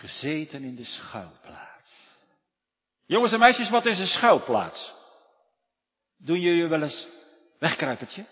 Gezeten 0.00 0.64
in 0.64 0.74
de 0.74 0.84
schuilplaats. 0.84 2.08
Jongens 3.06 3.32
en 3.32 3.38
meisjes, 3.38 3.70
wat 3.70 3.86
is 3.86 3.98
een 3.98 4.06
schuilplaats? 4.06 4.92
Doen 6.16 6.40
jullie 6.40 6.66
wel 6.66 6.82
eens 6.82 7.08
wegkruipertje? 7.58 8.26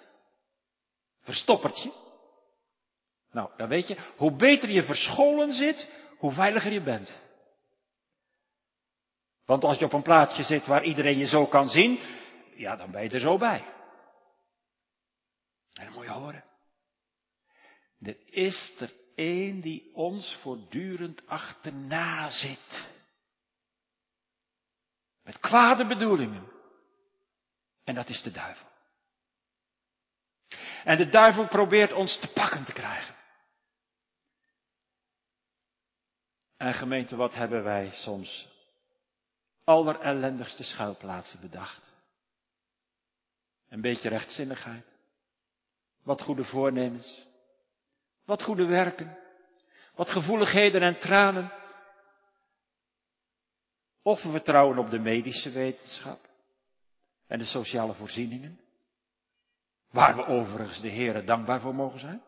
Verstoppertje? 1.21 1.93
Nou, 3.31 3.51
dan 3.57 3.69
weet 3.69 3.89
je, 3.89 3.97
hoe 4.17 4.37
beter 4.37 4.71
je 4.71 4.83
verscholen 4.83 5.53
zit, 5.53 5.91
hoe 6.19 6.33
veiliger 6.33 6.73
je 6.73 6.83
bent. 6.83 7.17
Want 9.45 9.65
als 9.65 9.79
je 9.79 9.85
op 9.85 9.93
een 9.93 10.03
plaatsje 10.03 10.43
zit 10.43 10.67
waar 10.67 10.85
iedereen 10.85 11.19
je 11.19 11.27
zo 11.27 11.47
kan 11.47 11.69
zien, 11.69 12.01
ja, 12.55 12.77
dan 12.77 12.91
ben 12.91 13.03
je 13.03 13.11
er 13.11 13.21
zo 13.21 13.39
bij. 13.39 13.65
En 15.73 15.85
dan 15.85 15.93
moet 15.93 16.05
je 16.05 16.11
horen. 16.11 16.45
Er 18.01 18.17
is 18.25 18.73
er 18.79 18.93
één 19.19 19.61
die 19.61 19.91
ons 19.95 20.35
voortdurend 20.35 21.27
achterna 21.27 22.31
zit. 22.31 22.89
Met 25.23 25.39
kwade 25.39 25.87
bedoelingen. 25.87 26.49
En 27.85 27.95
dat 27.95 28.09
is 28.09 28.23
de 28.23 28.31
duivel. 28.31 28.67
En 30.85 30.97
de 30.97 31.09
duivel 31.09 31.49
probeert 31.49 31.93
ons 31.93 32.19
te 32.19 32.33
pakken 32.33 32.65
te 32.65 32.73
krijgen. 32.73 33.15
En 36.57 36.75
gemeente, 36.75 37.17
wat 37.17 37.35
hebben 37.35 37.65
wij 37.65 37.91
soms 37.93 38.49
allerellendigste 39.65 40.63
schuilplaatsen 40.63 41.41
bedacht? 41.41 41.83
Een 43.69 43.81
beetje 43.81 44.09
rechtzinnigheid. 44.09 44.85
Wat 46.03 46.23
goede 46.23 46.45
voornemens. 46.45 47.28
Wat 48.29 48.43
goede 48.43 48.67
werken. 48.67 49.19
Wat 49.95 50.11
gevoeligheden 50.11 50.83
en 50.83 50.99
tranen. 50.99 51.53
Of 54.03 54.23
we 54.23 54.31
vertrouwen 54.31 54.79
op 54.79 54.91
de 54.91 54.99
medische 54.99 55.51
wetenschap 55.51 56.21
en 57.27 57.39
de 57.39 57.45
sociale 57.45 57.95
voorzieningen. 57.95 58.61
Waar 59.91 60.17
we 60.17 60.27
overigens 60.27 60.81
de 60.81 60.91
Heere 60.91 61.25
dankbaar 61.25 61.61
voor 61.61 61.75
mogen 61.75 62.01
zijn. 62.01 62.23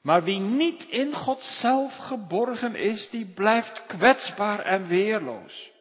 Maar 0.00 0.22
wie 0.24 0.40
niet 0.40 0.84
in 0.88 1.14
God 1.14 1.42
zelf 1.42 1.96
geborgen 1.96 2.74
is, 2.74 3.10
die 3.10 3.26
blijft 3.26 3.86
kwetsbaar 3.86 4.60
en 4.60 4.86
weerloos. 4.86 5.72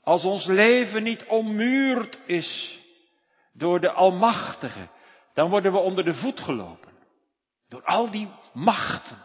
Als 0.00 0.24
ons 0.24 0.46
leven 0.46 1.02
niet 1.02 1.24
ommuurd 1.24 2.20
is 2.26 2.80
door 3.52 3.80
de 3.80 3.90
Almachtige, 3.90 4.88
dan 5.34 5.50
worden 5.50 5.72
we 5.72 5.78
onder 5.78 6.04
de 6.04 6.14
voet 6.14 6.40
gelopen. 6.40 6.91
Door 7.72 7.84
al 7.84 8.10
die 8.10 8.30
machten 8.52 9.18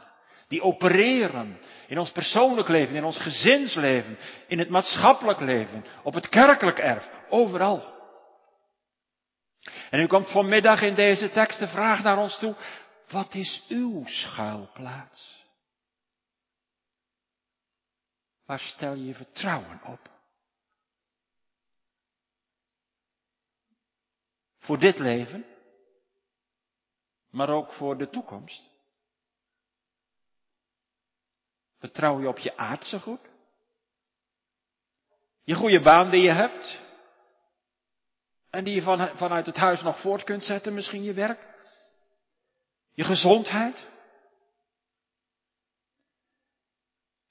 die 0.47 0.61
opereren 0.61 1.59
in 1.87 1.97
ons 1.97 2.11
persoonlijk 2.11 2.67
leven, 2.67 2.95
in 2.95 3.03
ons 3.03 3.19
gezinsleven, 3.19 4.17
in 4.47 4.59
het 4.59 4.69
maatschappelijk 4.69 5.39
leven, 5.39 5.85
op 6.03 6.13
het 6.13 6.29
kerkelijk 6.29 6.77
erf, 6.79 7.09
overal. 7.29 7.95
En 9.89 9.99
u 9.99 10.07
komt 10.07 10.31
vanmiddag 10.31 10.81
in 10.81 10.95
deze 10.95 11.29
tekst 11.29 11.59
de 11.59 11.67
vraag 11.67 12.03
naar 12.03 12.17
ons 12.17 12.39
toe, 12.39 12.55
wat 13.07 13.33
is 13.33 13.63
uw 13.67 14.05
schuilplaats? 14.05 15.45
Waar 18.45 18.59
stel 18.59 18.93
je 18.93 19.13
vertrouwen 19.13 19.79
op? 19.83 20.09
Voor 24.59 24.79
dit 24.79 24.99
leven, 24.99 25.45
maar 27.37 27.49
ook 27.49 27.71
voor 27.73 27.97
de 27.97 28.09
toekomst. 28.09 28.63
Vertrouw 31.79 32.19
je 32.19 32.27
op 32.27 32.37
je 32.37 32.57
aardse 32.57 32.99
goed? 32.99 33.19
Je 35.43 35.55
goede 35.55 35.81
baan 35.81 36.09
die 36.09 36.21
je 36.21 36.31
hebt? 36.31 36.81
En 38.49 38.63
die 38.63 38.75
je 38.75 38.81
van, 38.81 39.17
vanuit 39.17 39.45
het 39.45 39.55
huis 39.55 39.81
nog 39.81 40.01
voort 40.01 40.23
kunt 40.23 40.43
zetten, 40.43 40.73
misschien 40.73 41.03
je 41.03 41.13
werk? 41.13 41.39
Je 42.93 43.03
gezondheid? 43.03 43.87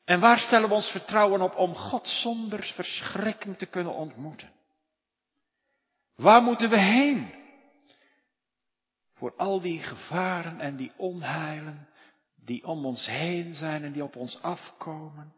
En 0.04 0.20
waar 0.20 0.38
stellen 0.38 0.68
we 0.68 0.74
ons 0.74 0.90
vertrouwen 0.90 1.40
op 1.40 1.56
om 1.56 1.74
God 1.74 2.06
zonder 2.06 2.62
verschrikking 2.62 3.58
te 3.58 3.66
kunnen 3.66 3.94
ontmoeten? 3.94 4.52
Waar 6.14 6.42
moeten 6.42 6.70
we 6.70 6.80
heen? 6.80 7.35
Voor 9.16 9.34
al 9.36 9.60
die 9.60 9.78
gevaren 9.82 10.60
en 10.60 10.76
die 10.76 10.92
onheilen 10.96 11.88
die 12.46 12.66
om 12.66 12.86
ons 12.86 13.06
heen 13.06 13.54
zijn 13.54 13.84
en 13.84 13.92
die 13.92 14.02
op 14.02 14.16
ons 14.16 14.42
afkomen. 14.42 15.34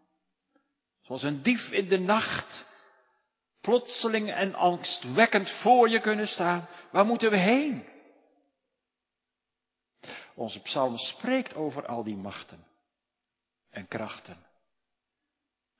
Zoals 1.01 1.23
een 1.23 1.43
dief 1.43 1.71
in 1.71 1.88
de 1.88 1.99
nacht, 1.99 2.67
plotseling 3.61 4.31
en 4.31 4.55
angstwekkend 4.55 5.51
voor 5.51 5.88
je 5.88 6.01
kunnen 6.01 6.29
staan. 6.29 6.69
Waar 6.91 7.07
moeten 7.07 7.31
we 7.31 7.37
heen? 7.37 7.87
Onze 10.35 10.61
psalm 10.61 10.97
spreekt 10.97 11.55
over 11.55 11.87
al 11.87 12.05
die 12.05 12.17
machten 12.17 12.67
en 13.71 13.88
krachten 13.88 14.47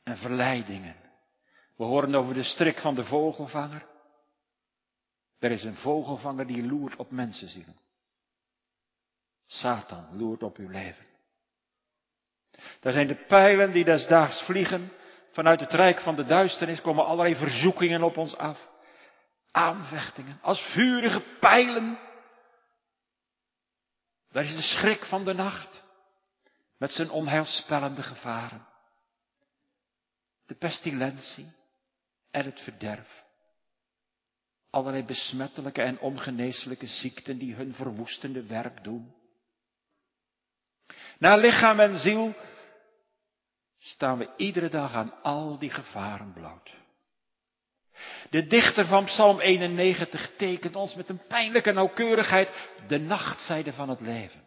en 0.03 0.17
verleidingen. 0.17 0.97
We 1.77 1.85
horen 1.85 2.15
over 2.15 2.35
de 2.35 2.43
strik 2.43 2.81
van 2.81 2.95
de 2.95 3.05
vogelvanger. 3.05 3.87
Er 5.39 5.51
is 5.51 5.65
een 5.65 5.77
vogelvanger 5.77 6.47
die 6.47 6.67
loert 6.67 6.97
op 6.97 7.11
mensenzielen. 7.11 7.77
Satan 9.59 10.16
loert 10.16 10.42
op 10.42 10.57
uw 10.57 10.68
leven. 10.68 11.07
Daar 12.81 12.92
zijn 12.92 13.07
de 13.07 13.25
pijlen 13.27 13.73
die 13.73 13.85
desdaags 13.85 14.42
vliegen. 14.42 14.92
Vanuit 15.33 15.61
het 15.61 15.73
rijk 15.73 16.01
van 16.01 16.16
de 16.16 16.25
duisternis 16.25 16.81
komen 16.81 17.05
allerlei 17.07 17.35
verzoekingen 17.35 18.03
op 18.03 18.16
ons 18.16 18.37
af. 18.37 18.68
Aanvechtingen 19.51 20.38
als 20.42 20.61
vurige 20.61 21.21
pijlen. 21.40 21.99
Daar 24.31 24.44
is 24.44 24.55
de 24.55 24.62
schrik 24.62 25.05
van 25.05 25.25
de 25.25 25.35
nacht. 25.35 25.85
Met 26.77 26.92
zijn 26.92 27.11
onheilspellende 27.11 28.03
gevaren. 28.03 28.66
De 30.47 30.55
pestilentie 30.55 31.53
en 32.31 32.44
het 32.44 32.61
verderf. 32.61 33.25
Allerlei 34.71 35.05
besmettelijke 35.05 35.83
en 35.83 35.99
ongeneeslijke 35.99 36.87
ziekten 36.87 37.38
die 37.38 37.55
hun 37.55 37.75
verwoestende 37.75 38.47
werk 38.47 38.85
doen. 38.85 39.14
Naar 41.18 41.38
lichaam 41.38 41.81
en 41.81 41.98
ziel 41.98 42.35
staan 43.79 44.18
we 44.18 44.29
iedere 44.37 44.68
dag 44.68 44.92
aan 44.92 45.12
al 45.22 45.59
die 45.59 45.70
gevaren 45.70 46.33
bloot. 46.33 46.70
De 48.31 48.46
dichter 48.46 48.87
van 48.87 49.05
Psalm 49.05 49.40
91 49.40 50.31
tekent 50.37 50.77
ons 50.77 50.94
met 50.94 51.09
een 51.09 51.20
pijnlijke 51.29 51.72
nauwkeurigheid 51.72 52.53
de 52.87 52.98
nachtzijde 52.98 53.72
van 53.72 53.88
het 53.88 54.01
leven. 54.01 54.40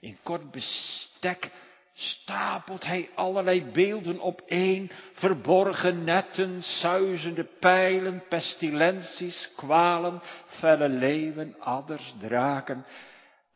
In 0.00 0.18
kort 0.22 0.50
bestek 0.50 1.50
stapelt 1.94 2.86
hij 2.86 3.10
allerlei 3.14 3.64
beelden 3.64 4.20
op 4.20 4.40
één, 4.46 4.90
verborgen 5.12 6.04
netten, 6.04 6.62
suizende 6.62 7.44
pijlen, 7.44 8.22
pestilenties, 8.28 9.52
kwalen, 9.56 10.20
felle 10.46 10.88
leeuwen, 10.88 11.54
adders, 11.58 12.14
draken. 12.18 12.86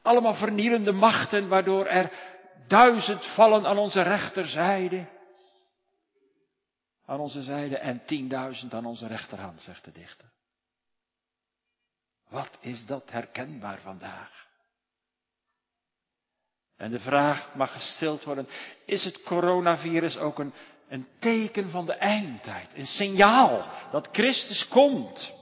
Allemaal 0.02 0.34
vernielende 0.34 0.92
machten, 0.92 1.48
waardoor 1.48 1.86
er 1.86 2.10
duizend 2.72 3.26
vallen 3.34 3.66
aan 3.66 3.78
onze 3.78 4.02
rechterzijde. 4.02 5.08
Aan 7.06 7.20
onze 7.20 7.42
zijde 7.42 7.78
en 7.78 8.04
tienduizend 8.04 8.74
aan 8.74 8.86
onze 8.86 9.06
rechterhand, 9.06 9.60
zegt 9.60 9.84
de 9.84 9.92
dichter. 9.92 10.30
Wat 12.28 12.58
is 12.60 12.86
dat 12.86 13.10
herkenbaar 13.10 13.80
vandaag? 13.80 14.50
En 16.76 16.90
de 16.90 17.00
vraag 17.00 17.54
mag 17.54 17.72
gesteld 17.72 18.24
worden, 18.24 18.48
is 18.84 19.04
het 19.04 19.22
coronavirus 19.22 20.16
ook 20.16 20.38
een, 20.38 20.52
een 20.88 21.08
teken 21.18 21.70
van 21.70 21.86
de 21.86 21.94
eindtijd? 21.94 22.74
Een 22.74 22.86
signaal 22.86 23.66
dat 23.90 24.08
Christus 24.12 24.68
komt? 24.68 25.32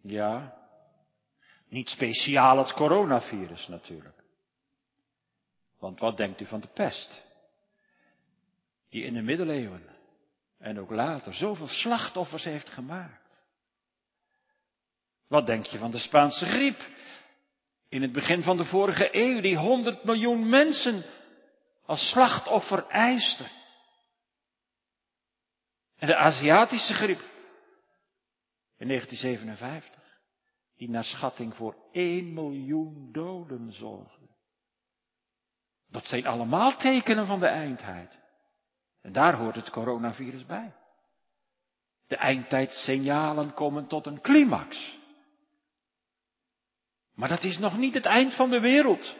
Ja, 0.00 0.55
niet 1.68 1.88
speciaal 1.88 2.58
het 2.58 2.72
coronavirus 2.72 3.68
natuurlijk. 3.68 4.22
Want 5.78 6.00
wat 6.00 6.16
denkt 6.16 6.40
u 6.40 6.46
van 6.46 6.60
de 6.60 6.68
pest? 6.68 7.22
Die 8.88 9.04
in 9.04 9.14
de 9.14 9.22
middeleeuwen 9.22 9.96
en 10.58 10.80
ook 10.80 10.90
later 10.90 11.34
zoveel 11.34 11.68
slachtoffers 11.68 12.44
heeft 12.44 12.70
gemaakt. 12.70 13.26
Wat 15.26 15.46
denk 15.46 15.64
je 15.64 15.78
van 15.78 15.90
de 15.90 15.98
Spaanse 15.98 16.46
griep? 16.46 16.88
In 17.88 18.02
het 18.02 18.12
begin 18.12 18.42
van 18.42 18.56
de 18.56 18.64
vorige 18.64 19.08
eeuw, 19.12 19.40
die 19.40 19.56
100 19.56 20.04
miljoen 20.04 20.48
mensen 20.48 21.04
als 21.84 22.08
slachtoffer 22.08 22.86
eiste. 22.86 23.46
En 25.96 26.06
de 26.06 26.16
Aziatische 26.16 26.94
griep 26.94 27.20
in 28.76 28.88
1957, 28.88 30.05
die 30.76 30.90
naar 30.90 31.04
schatting 31.04 31.54
voor 31.54 31.76
1 31.92 32.34
miljoen 32.34 33.08
doden 33.12 33.72
zorgde. 33.72 34.26
Dat 35.88 36.04
zijn 36.04 36.26
allemaal 36.26 36.76
tekenen 36.76 37.26
van 37.26 37.40
de 37.40 37.46
eindheid. 37.46 38.18
En 39.02 39.12
daar 39.12 39.34
hoort 39.34 39.54
het 39.54 39.70
coronavirus 39.70 40.46
bij. 40.46 40.74
De 42.06 42.16
eindtijdsignalen 42.16 43.54
komen 43.54 43.86
tot 43.86 44.06
een 44.06 44.20
climax. 44.20 44.98
Maar 47.14 47.28
dat 47.28 47.44
is 47.44 47.58
nog 47.58 47.76
niet 47.78 47.94
het 47.94 48.06
eind 48.06 48.34
van 48.34 48.50
de 48.50 48.60
wereld. 48.60 49.16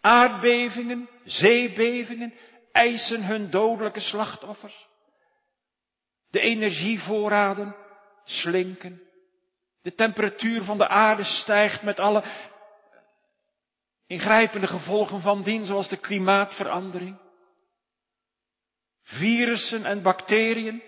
Aardbevingen, 0.00 1.08
zeebevingen 1.24 2.34
eisen 2.72 3.24
hun 3.24 3.50
dodelijke 3.50 4.00
slachtoffers. 4.00 4.88
De 6.30 6.40
energievoorraden 6.40 7.76
slinken. 8.24 9.03
De 9.84 9.94
temperatuur 9.94 10.62
van 10.62 10.78
de 10.78 10.88
aarde 10.88 11.24
stijgt 11.24 11.82
met 11.82 11.98
alle 12.00 12.24
ingrijpende 14.06 14.66
gevolgen 14.66 15.20
van 15.20 15.42
dien, 15.42 15.64
zoals 15.64 15.88
de 15.88 15.96
klimaatverandering. 15.96 17.18
Virussen 19.02 19.84
en 19.84 20.02
bacteriën 20.02 20.82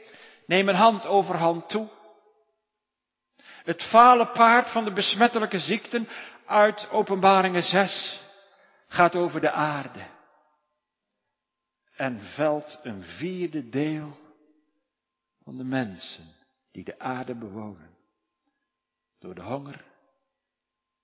nemen 0.46 0.74
hand 0.74 1.06
over 1.06 1.36
hand 1.36 1.68
toe. 1.68 1.88
Het 3.42 3.82
fale 3.82 4.26
paard 4.26 4.70
van 4.70 4.84
de 4.84 4.92
besmettelijke 4.92 5.58
ziekten 5.58 6.08
uit 6.46 6.90
Openbaringen 6.90 7.62
6 7.62 8.20
gaat 8.88 9.16
over 9.16 9.40
de 9.40 9.50
aarde 9.50 10.06
en 11.96 12.20
velt 12.20 12.80
een 12.82 13.02
vierde 13.02 13.68
deel 13.68 14.18
van 15.42 15.56
de 15.56 15.64
mensen 15.64 16.34
die 16.72 16.84
de 16.84 16.98
aarde 16.98 17.34
bewonen. 17.34 17.95
Door 19.26 19.34
de 19.34 19.42
honger 19.42 19.84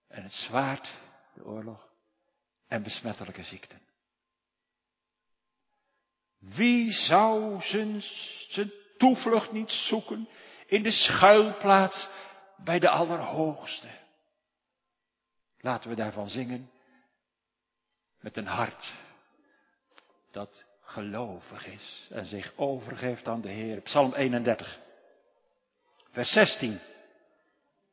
en 0.08 0.22
het 0.22 0.32
zwaard, 0.32 0.98
de 1.34 1.44
oorlog 1.44 1.88
en 2.68 2.82
besmettelijke 2.82 3.42
ziekten. 3.42 3.80
Wie 6.38 6.92
zou 6.92 7.62
zijn, 7.62 8.02
zijn 8.48 8.72
toevlucht 8.96 9.52
niet 9.52 9.70
zoeken 9.70 10.28
in 10.66 10.82
de 10.82 10.90
schuilplaats 10.90 12.08
bij 12.56 12.78
de 12.78 12.88
Allerhoogste. 12.88 13.88
Laten 15.58 15.90
we 15.90 15.96
daarvan 15.96 16.28
zingen 16.28 16.70
met 18.20 18.36
een 18.36 18.46
hart 18.46 18.92
dat 20.30 20.64
gelovig 20.80 21.66
is 21.66 22.08
en 22.10 22.24
zich 22.24 22.52
overgeeft 22.56 23.28
aan 23.28 23.40
de 23.40 23.50
Heer. 23.50 23.80
Psalm 23.80 24.14
31, 24.14 24.80
vers 26.10 26.32
16. 26.32 26.80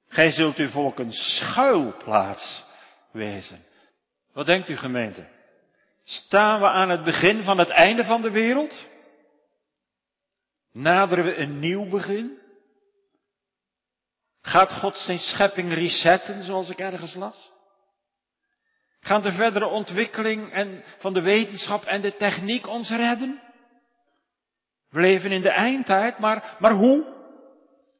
Gij 0.10 0.32
zult 0.32 0.58
uw 0.58 0.68
volk 0.68 1.00
een 1.00 1.14
schuilplaats 1.14 2.64
wezen. 3.12 3.66
Wat 4.34 4.46
denkt 4.46 4.70
u 4.70 4.78
gemeente? 4.78 5.28
Staan 6.04 6.60
we 6.60 6.68
aan 6.70 6.90
het 6.90 7.04
begin 7.04 7.44
van 7.44 7.58
het 7.58 7.70
einde 7.70 8.04
van 8.04 8.22
de 8.22 8.32
wereld? 8.32 8.88
Naderen 10.72 11.26
we 11.26 11.36
een 11.36 11.60
nieuw 11.60 11.90
begin? 11.90 12.38
Gaat 14.42 14.72
God 14.72 14.98
zijn 14.98 15.18
schepping 15.18 15.74
resetten, 15.74 16.44
zoals 16.44 16.70
ik 16.70 16.80
ergens 16.80 17.14
las? 17.14 17.52
Gaan 19.00 19.22
de 19.22 19.32
verdere 19.32 19.68
ontwikkeling 19.68 20.52
en 20.52 20.84
van 20.98 21.14
de 21.14 21.22
wetenschap 21.22 21.84
en 21.84 22.02
de 22.02 22.16
techniek 22.16 22.68
ons 22.68 22.90
redden? 22.90 23.42
We 24.90 25.00
leven 25.00 25.32
in 25.32 25.42
de 25.42 25.50
eindtijd, 25.50 26.20
maar, 26.20 26.56
maar 26.60 26.74
hoe? 26.74 27.18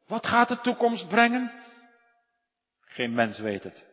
Wat 0.08 0.28
gaat 0.28 0.48
de 0.48 0.62
toekomst 0.62 1.08
brengen? 1.08 1.59
Geen 2.90 3.14
mens 3.14 3.40
weet 3.40 3.64
het. 3.64 3.88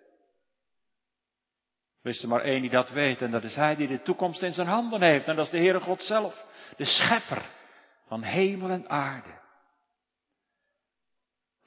Is 2.02 2.22
er 2.22 2.28
maar 2.28 2.40
één 2.40 2.60
die 2.60 2.70
dat 2.70 2.90
weet 2.90 3.22
en 3.22 3.30
dat 3.30 3.44
is 3.44 3.54
hij 3.54 3.76
die 3.76 3.88
de 3.88 4.02
toekomst 4.02 4.42
in 4.42 4.52
zijn 4.52 4.66
handen 4.66 5.02
heeft 5.02 5.26
en 5.26 5.36
dat 5.36 5.44
is 5.44 5.50
de 5.50 5.58
Heere 5.58 5.80
God 5.80 6.02
zelf, 6.02 6.46
de 6.76 6.84
schepper 6.84 7.50
van 8.06 8.22
hemel 8.22 8.70
en 8.70 8.88
aarde. 8.88 9.40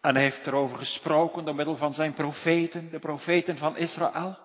En 0.01 0.15
heeft 0.15 0.47
erover 0.47 0.77
gesproken 0.77 1.45
door 1.45 1.55
middel 1.55 1.75
van 1.75 1.93
zijn 1.93 2.13
profeten, 2.13 2.89
de 2.89 2.99
profeten 2.99 3.57
van 3.57 3.77
Israël. 3.77 4.37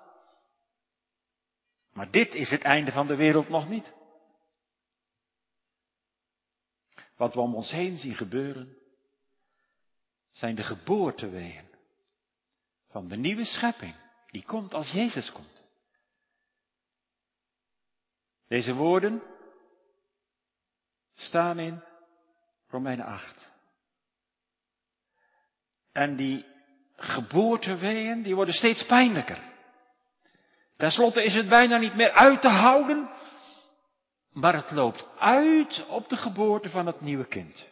Maar 1.92 2.10
dit 2.10 2.34
is 2.34 2.50
het 2.50 2.62
einde 2.62 2.92
van 2.92 3.06
de 3.06 3.16
wereld 3.16 3.48
nog 3.48 3.68
niet. 3.68 3.92
Wat 7.16 7.34
we 7.34 7.40
om 7.40 7.54
ons 7.54 7.70
heen 7.70 7.98
zien 7.98 8.14
gebeuren, 8.14 8.76
zijn 10.30 10.54
de 10.54 10.62
geboorteweeën 10.62 11.73
van 12.94 13.08
de 13.08 13.16
nieuwe 13.16 13.44
schepping, 13.44 13.94
die 14.30 14.44
komt 14.44 14.74
als 14.74 14.90
Jezus 14.90 15.32
komt. 15.32 15.64
Deze 18.48 18.74
woorden 18.74 19.22
staan 21.14 21.58
in 21.58 21.82
Romeinen 22.68 23.04
8. 23.04 23.50
En 25.92 26.16
die 26.16 26.46
geboorteweeën, 26.96 28.22
die 28.22 28.34
worden 28.34 28.54
steeds 28.54 28.86
pijnlijker. 28.86 29.52
Ten 30.76 30.90
slotte 30.90 31.24
is 31.24 31.34
het 31.34 31.48
bijna 31.48 31.76
niet 31.76 31.94
meer 31.94 32.12
uit 32.12 32.40
te 32.40 32.48
houden, 32.48 33.10
maar 34.30 34.54
het 34.54 34.70
loopt 34.70 35.08
uit 35.18 35.86
op 35.86 36.08
de 36.08 36.16
geboorte 36.16 36.70
van 36.70 36.86
het 36.86 37.00
nieuwe 37.00 37.26
kind. 37.26 37.64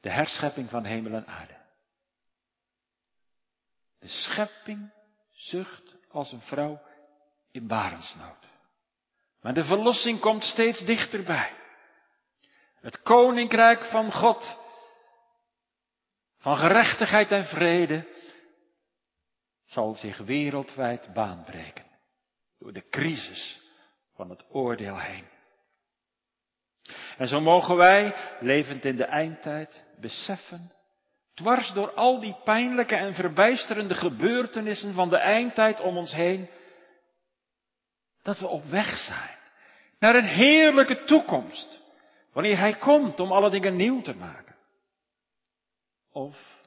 De 0.00 0.10
herschepping 0.10 0.70
van 0.70 0.84
hemel 0.84 1.12
en 1.12 1.26
aarde. 1.26 1.62
De 4.04 4.10
schepping 4.10 4.92
zucht 5.30 5.94
als 6.10 6.32
een 6.32 6.40
vrouw 6.40 6.82
in 7.50 7.66
barensnood. 7.66 8.46
Maar 9.40 9.54
de 9.54 9.64
verlossing 9.64 10.20
komt 10.20 10.44
steeds 10.44 10.84
dichterbij. 10.84 11.52
Het 12.80 13.02
koninkrijk 13.02 13.84
van 13.84 14.12
God 14.12 14.58
van 16.38 16.56
gerechtigheid 16.56 17.30
en 17.30 17.44
vrede 17.44 18.08
zal 19.64 19.94
zich 19.94 20.18
wereldwijd 20.18 21.12
baanbreken 21.12 21.86
door 22.58 22.72
de 22.72 22.88
crisis 22.88 23.60
van 24.14 24.30
het 24.30 24.44
oordeel 24.48 24.98
heen. 24.98 25.28
En 27.16 27.28
zo 27.28 27.40
mogen 27.40 27.76
wij, 27.76 28.14
levend 28.40 28.84
in 28.84 28.96
de 28.96 29.04
eindtijd, 29.04 29.84
beseffen, 30.00 30.72
dwars 31.34 31.72
door 31.72 31.92
al 31.94 32.20
die 32.20 32.36
pijnlijke 32.44 32.96
en 32.96 33.14
verbijsterende 33.14 33.94
gebeurtenissen 33.94 34.94
van 34.94 35.08
de 35.08 35.16
eindtijd 35.16 35.80
om 35.80 35.96
ons 35.96 36.12
heen, 36.12 36.50
dat 38.22 38.38
we 38.38 38.46
op 38.46 38.64
weg 38.64 38.96
zijn 38.96 39.38
naar 39.98 40.14
een 40.14 40.28
heerlijke 40.28 41.04
toekomst, 41.04 41.80
wanneer 42.32 42.58
Hij 42.58 42.76
komt 42.76 43.20
om 43.20 43.32
alle 43.32 43.50
dingen 43.50 43.76
nieuw 43.76 44.02
te 44.02 44.14
maken? 44.14 44.56
Of 46.10 46.60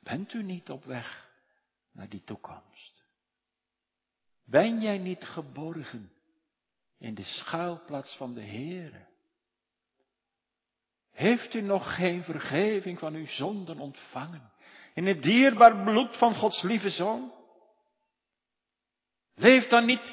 bent 0.00 0.32
u 0.32 0.42
niet 0.42 0.70
op 0.70 0.84
weg 0.84 1.30
naar 1.92 2.08
die 2.08 2.24
toekomst? 2.24 3.04
Ben 4.44 4.80
jij 4.80 4.98
niet 4.98 5.24
geborgen 5.24 6.12
in 6.98 7.14
de 7.14 7.24
schuilplaats 7.24 8.16
van 8.16 8.32
de 8.32 8.42
Heere? 8.42 9.07
Heeft 11.18 11.54
u 11.54 11.60
nog 11.60 11.94
geen 11.94 12.24
vergeving 12.24 12.98
van 12.98 13.14
uw 13.14 13.26
zonden 13.26 13.78
ontvangen 13.78 14.52
in 14.94 15.06
het 15.06 15.22
dierbaar 15.22 15.84
bloed 15.84 16.16
van 16.16 16.34
Gods 16.34 16.62
lieve 16.62 16.90
Zoon? 16.90 17.32
Leef 19.34 19.68
dan 19.68 19.84
niet 19.84 20.12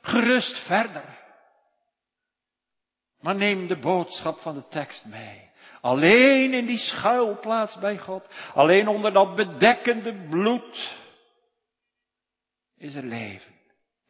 gerust 0.00 0.66
verder. 0.66 1.18
Maar 3.20 3.34
neem 3.34 3.66
de 3.66 3.78
boodschap 3.78 4.38
van 4.38 4.54
de 4.54 4.66
tekst 4.66 5.04
mee. 5.04 5.50
Alleen 5.80 6.52
in 6.52 6.66
die 6.66 6.78
schuilplaats 6.78 7.78
bij 7.78 7.98
God, 7.98 8.28
alleen 8.52 8.88
onder 8.88 9.12
dat 9.12 9.34
bedekkende 9.34 10.26
bloed, 10.28 10.98
is 12.76 12.94
er 12.94 13.04
leven 13.04 13.54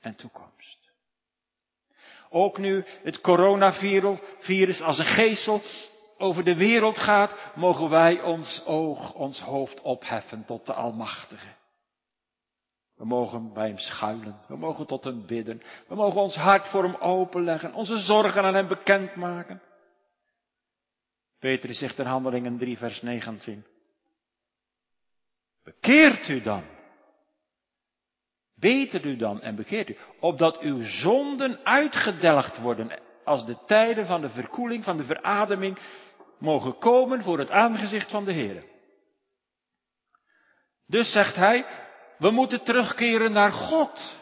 en 0.01 0.15
toekomst. 0.15 0.91
Ook 2.29 2.59
nu 2.59 2.85
het 3.03 3.21
coronavirus 3.21 4.81
als 4.81 4.99
een 4.99 5.07
geestel 5.07 5.63
over 6.25 6.45
de 6.45 6.57
wereld 6.57 6.99
gaat, 6.99 7.53
mogen 7.55 7.91
wij 7.91 8.23
ons 8.23 8.65
oog, 8.67 9.15
ons 9.15 9.41
hoofd 9.41 9.81
opheffen 9.81 10.45
tot 10.45 10.67
de 10.67 10.73
Almachtige. 10.73 11.55
We 12.97 13.05
mogen 13.05 13.53
bij 13.53 13.67
hem 13.67 13.79
schuilen. 13.79 14.41
We 14.49 14.57
mogen 14.57 14.87
tot 14.87 15.05
hem 15.05 15.27
bidden. 15.27 15.61
We 15.89 15.95
mogen 15.95 16.21
ons 16.21 16.37
hart 16.37 16.69
voor 16.69 16.83
hem 16.83 16.95
openleggen. 16.95 17.75
Onze 17.75 17.99
zorgen 17.99 18.43
aan 18.43 18.55
hem 18.55 18.69
bekendmaken. 18.69 19.63
Petrus 21.39 21.79
zegt 21.79 21.99
in 21.99 22.07
Handelingen 22.07 22.59
3 22.59 22.79
vers 22.79 23.03
19. 23.03 23.65
Bekeert 25.65 26.29
u 26.29 26.41
dan. 26.41 26.65
Beter 28.55 29.05
u 29.05 29.17
dan 29.17 29.41
en 29.41 29.57
bekeert 29.57 29.89
u. 29.89 29.97
Opdat 30.21 30.59
uw 30.59 30.83
zonden 30.83 31.65
uitgedelgd 31.65 32.61
worden 32.61 33.01
als 33.25 33.47
de 33.47 33.57
tijden 33.67 34.07
van 34.07 34.21
de 34.21 34.31
verkoeling, 34.31 34.85
van 34.85 34.97
de 34.97 35.05
verademing 35.05 35.79
mogen 36.45 36.79
komen 36.79 37.23
voor 37.23 37.39
het 37.39 37.51
aangezicht 37.51 38.11
van 38.11 38.25
de 38.25 38.33
Heer. 38.33 38.65
Dus 40.87 41.13
zegt 41.13 41.35
hij, 41.35 41.67
we 42.19 42.31
moeten 42.31 42.65
terugkeren 42.65 43.33
naar 43.33 43.53
God. 43.53 44.17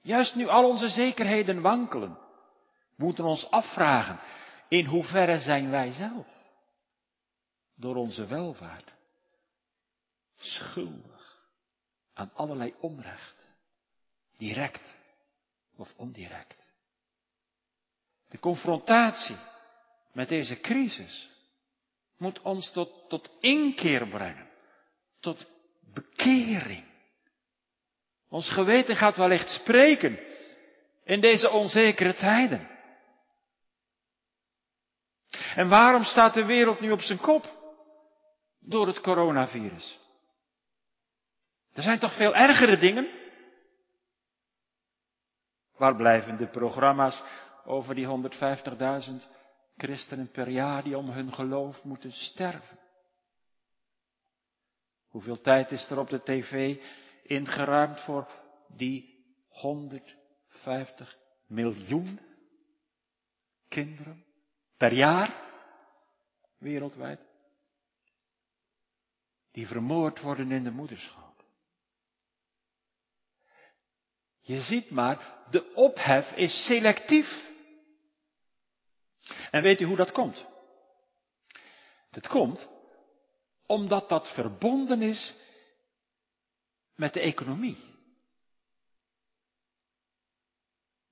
Juist 0.00 0.34
nu 0.34 0.48
al 0.48 0.68
onze 0.68 0.88
zekerheden 0.88 1.60
wankelen, 1.60 2.18
we 2.96 3.04
moeten 3.04 3.24
ons 3.24 3.50
afvragen, 3.50 4.20
in 4.68 4.84
hoeverre 4.84 5.40
zijn 5.40 5.70
wij 5.70 5.92
zelf 5.92 6.26
door 7.74 7.96
onze 7.96 8.26
welvaart 8.26 8.92
schuldig 10.36 11.38
aan 12.12 12.30
allerlei 12.34 12.74
onrecht, 12.80 13.36
direct 14.36 14.82
of 15.76 15.94
indirect. 15.96 16.56
De 18.28 18.38
confrontatie 18.38 19.36
met 20.18 20.28
deze 20.28 20.60
crisis 20.60 21.30
moet 22.16 22.40
ons 22.40 22.72
tot, 22.72 23.08
tot 23.08 23.30
inkeer 23.40 24.08
brengen, 24.08 24.48
tot 25.20 25.46
bekering. 25.94 26.84
Ons 28.28 28.50
geweten 28.50 28.96
gaat 28.96 29.16
wellicht 29.16 29.48
spreken 29.48 30.18
in 31.04 31.20
deze 31.20 31.50
onzekere 31.50 32.14
tijden. 32.14 32.68
En 35.54 35.68
waarom 35.68 36.04
staat 36.04 36.34
de 36.34 36.44
wereld 36.44 36.80
nu 36.80 36.90
op 36.90 37.00
zijn 37.00 37.18
kop? 37.18 37.56
Door 38.60 38.86
het 38.86 39.00
coronavirus. 39.00 39.98
Er 41.72 41.82
zijn 41.82 41.98
toch 41.98 42.16
veel 42.16 42.34
ergere 42.34 42.78
dingen? 42.78 43.08
Waar 45.76 45.96
blijven 45.96 46.36
de 46.36 46.46
programma's 46.46 47.22
over 47.64 47.94
die 47.94 48.06
150.000 48.06 49.37
christenen 49.78 50.30
per 50.30 50.48
jaar 50.48 50.82
die 50.82 50.96
om 50.96 51.10
hun 51.10 51.32
geloof 51.32 51.84
moeten 51.84 52.12
sterven? 52.12 52.78
Hoeveel 55.08 55.40
tijd 55.40 55.70
is 55.70 55.90
er 55.90 55.98
op 55.98 56.08
de 56.08 56.22
tv 56.22 56.80
ingeruimd 57.22 58.00
voor 58.00 58.28
die 58.76 59.24
150 59.48 61.18
miljoen 61.46 62.20
kinderen 63.68 64.24
per 64.76 64.92
jaar 64.92 65.46
wereldwijd 66.58 67.20
die 69.50 69.66
vermoord 69.66 70.20
worden 70.20 70.52
in 70.52 70.64
de 70.64 70.70
moederschap? 70.70 71.28
Je 74.40 74.62
ziet 74.62 74.90
maar, 74.90 75.44
de 75.50 75.74
ophef 75.74 76.32
is 76.32 76.66
selectief. 76.66 77.47
En 79.50 79.62
weet 79.62 79.80
u 79.80 79.84
hoe 79.84 79.96
dat 79.96 80.12
komt? 80.12 80.46
Dat 82.10 82.26
komt 82.26 82.68
omdat 83.66 84.08
dat 84.08 84.32
verbonden 84.32 85.02
is 85.02 85.34
met 86.94 87.12
de 87.12 87.20
economie. 87.20 87.78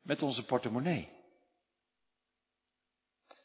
Met 0.02 0.22
onze 0.22 0.44
portemonnee. 0.44 1.09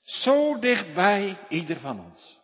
Zo 0.02 0.60
dichtbij 0.60 1.38
ieder 1.50 1.80
van 1.80 2.00
ons. 2.00 2.40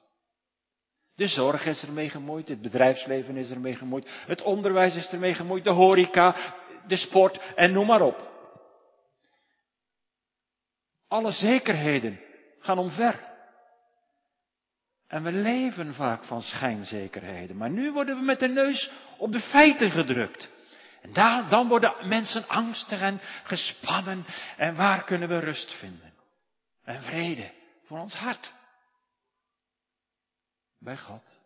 De 1.16 1.28
zorg 1.28 1.66
is 1.66 1.84
ermee 1.84 2.10
gemoeid, 2.10 2.48
het 2.48 2.62
bedrijfsleven 2.62 3.38
is 3.38 3.52
ermee 3.52 3.76
gemoeid, 3.76 4.08
het 4.10 4.42
onderwijs 4.42 4.96
is 4.96 5.12
ermee 5.12 5.34
gemoeid, 5.34 5.64
de 5.64 5.70
horeca, 5.70 6.56
de 6.88 6.96
sport 6.96 7.54
en 7.56 7.72
noem 7.72 7.88
maar 7.88 8.02
op. 8.02 8.27
Alle 11.08 11.32
zekerheden 11.32 12.20
gaan 12.60 12.78
omver. 12.78 13.36
En 15.08 15.24
we 15.24 15.32
leven 15.32 15.94
vaak 15.94 16.24
van 16.24 16.42
schijnzekerheden. 16.42 17.58
Maar 17.58 17.70
nu 17.70 17.92
worden 17.92 18.16
we 18.18 18.24
met 18.24 18.40
de 18.40 18.48
neus 18.48 18.92
op 19.18 19.32
de 19.32 19.40
feiten 19.40 19.92
gedrukt. 19.92 20.50
En 21.02 21.14
daar, 21.14 21.50
dan 21.50 21.68
worden 21.68 22.08
mensen 22.08 22.48
angstig 22.48 23.02
en 23.02 23.20
gespannen. 23.44 24.26
En 24.58 24.76
waar 24.76 25.04
kunnen 25.04 25.30
we 25.30 25.40
rust 25.40 25.74
vinden? 25.74 26.14
En 26.84 27.02
vrede 27.02 27.54
voor 27.86 28.00
ons 28.00 28.16
hart. 28.16 28.54
Bij 30.80 30.98
God. 30.98 31.42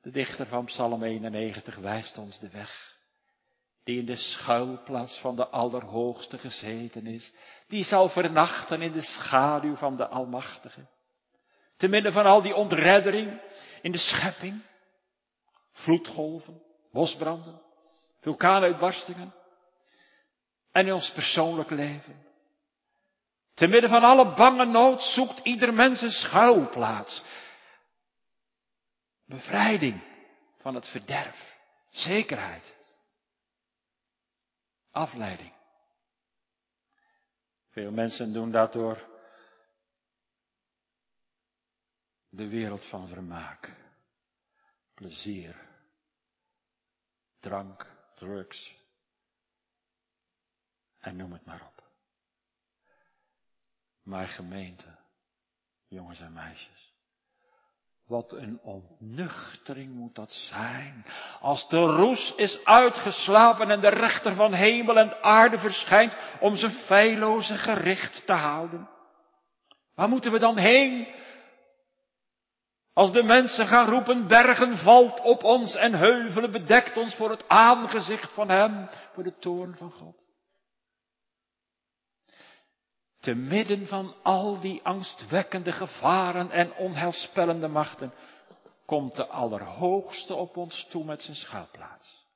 De 0.00 0.10
dichter 0.10 0.46
van 0.46 0.64
Psalm 0.64 1.02
91 1.02 1.76
wijst 1.76 2.18
ons 2.18 2.38
de 2.38 2.50
weg. 2.50 2.95
Die 3.86 3.98
in 3.98 4.06
de 4.06 4.16
schuilplaats 4.16 5.18
van 5.18 5.36
de 5.36 5.46
Allerhoogste 5.48 6.38
gezeten 6.38 7.06
is. 7.06 7.34
Die 7.68 7.84
zal 7.84 8.08
vernachten 8.08 8.82
in 8.82 8.92
de 8.92 9.02
schaduw 9.02 9.76
van 9.76 9.96
de 9.96 10.06
Almachtige. 10.06 10.86
Te 11.76 11.88
midden 11.88 12.12
van 12.12 12.26
al 12.26 12.42
die 12.42 12.54
ontreddering 12.54 13.40
in 13.82 13.92
de 13.92 13.98
schepping. 13.98 14.62
Vloedgolven, 15.72 16.62
bosbranden, 16.92 17.62
vulkaanuitbarstingen. 18.20 19.34
En 20.72 20.86
in 20.86 20.92
ons 20.92 21.12
persoonlijk 21.12 21.70
leven. 21.70 22.26
Te 23.54 23.66
midden 23.66 23.90
van 23.90 24.02
alle 24.02 24.34
bange 24.34 24.64
nood 24.64 25.02
zoekt 25.02 25.40
ieder 25.42 25.74
mens 25.74 26.02
een 26.02 26.10
schuilplaats. 26.10 27.22
Bevrijding 29.26 30.02
van 30.60 30.74
het 30.74 30.88
verderf. 30.88 31.56
Zekerheid. 31.90 32.75
Afleiding. 34.96 35.52
Veel 37.68 37.90
mensen 37.90 38.32
doen 38.32 38.50
dat 38.50 38.72
door 38.72 39.08
de 42.28 42.48
wereld 42.48 42.88
van 42.88 43.08
vermaak, 43.08 43.76
plezier, 44.94 45.68
drank, 47.38 47.86
drugs 48.14 48.76
en 50.98 51.16
noem 51.16 51.32
het 51.32 51.44
maar 51.44 51.66
op. 51.66 51.84
Maar 54.02 54.28
gemeente, 54.28 54.98
jongens 55.88 56.20
en 56.20 56.32
meisjes, 56.32 56.85
wat 58.06 58.32
een 58.32 58.60
ontnuchtering 58.62 59.94
moet 59.94 60.14
dat 60.14 60.32
zijn. 60.32 61.04
Als 61.40 61.68
de 61.68 61.80
roes 61.80 62.34
is 62.36 62.64
uitgeslapen 62.64 63.70
en 63.70 63.80
de 63.80 63.88
rechter 63.88 64.34
van 64.34 64.52
hemel 64.52 64.98
en 64.98 65.22
aarde 65.22 65.58
verschijnt 65.58 66.16
om 66.40 66.56
zijn 66.56 66.72
feilloze 66.72 67.54
gericht 67.54 68.26
te 68.26 68.32
houden. 68.32 68.88
Waar 69.94 70.08
moeten 70.08 70.32
we 70.32 70.38
dan 70.38 70.56
heen? 70.56 71.14
Als 72.92 73.12
de 73.12 73.22
mensen 73.22 73.66
gaan 73.66 73.88
roepen, 73.88 74.26
bergen 74.26 74.76
valt 74.76 75.20
op 75.20 75.44
ons 75.44 75.74
en 75.74 75.94
heuvelen 75.94 76.52
bedekt 76.52 76.96
ons 76.96 77.14
voor 77.14 77.30
het 77.30 77.48
aangezicht 77.48 78.32
van 78.32 78.48
Hem, 78.48 78.88
voor 79.12 79.22
de 79.22 79.38
toorn 79.38 79.76
van 79.76 79.90
God. 79.90 80.25
Te 83.26 83.34
midden 83.34 83.86
van 83.86 84.14
al 84.22 84.60
die 84.60 84.82
angstwekkende 84.82 85.72
gevaren 85.72 86.50
en 86.50 86.74
onheilspellende 86.74 87.68
machten, 87.68 88.12
komt 88.84 89.16
de 89.16 89.26
Allerhoogste 89.26 90.34
op 90.34 90.56
ons 90.56 90.86
toe 90.90 91.04
met 91.04 91.22
zijn 91.22 91.36
schuilplaats. 91.36 92.26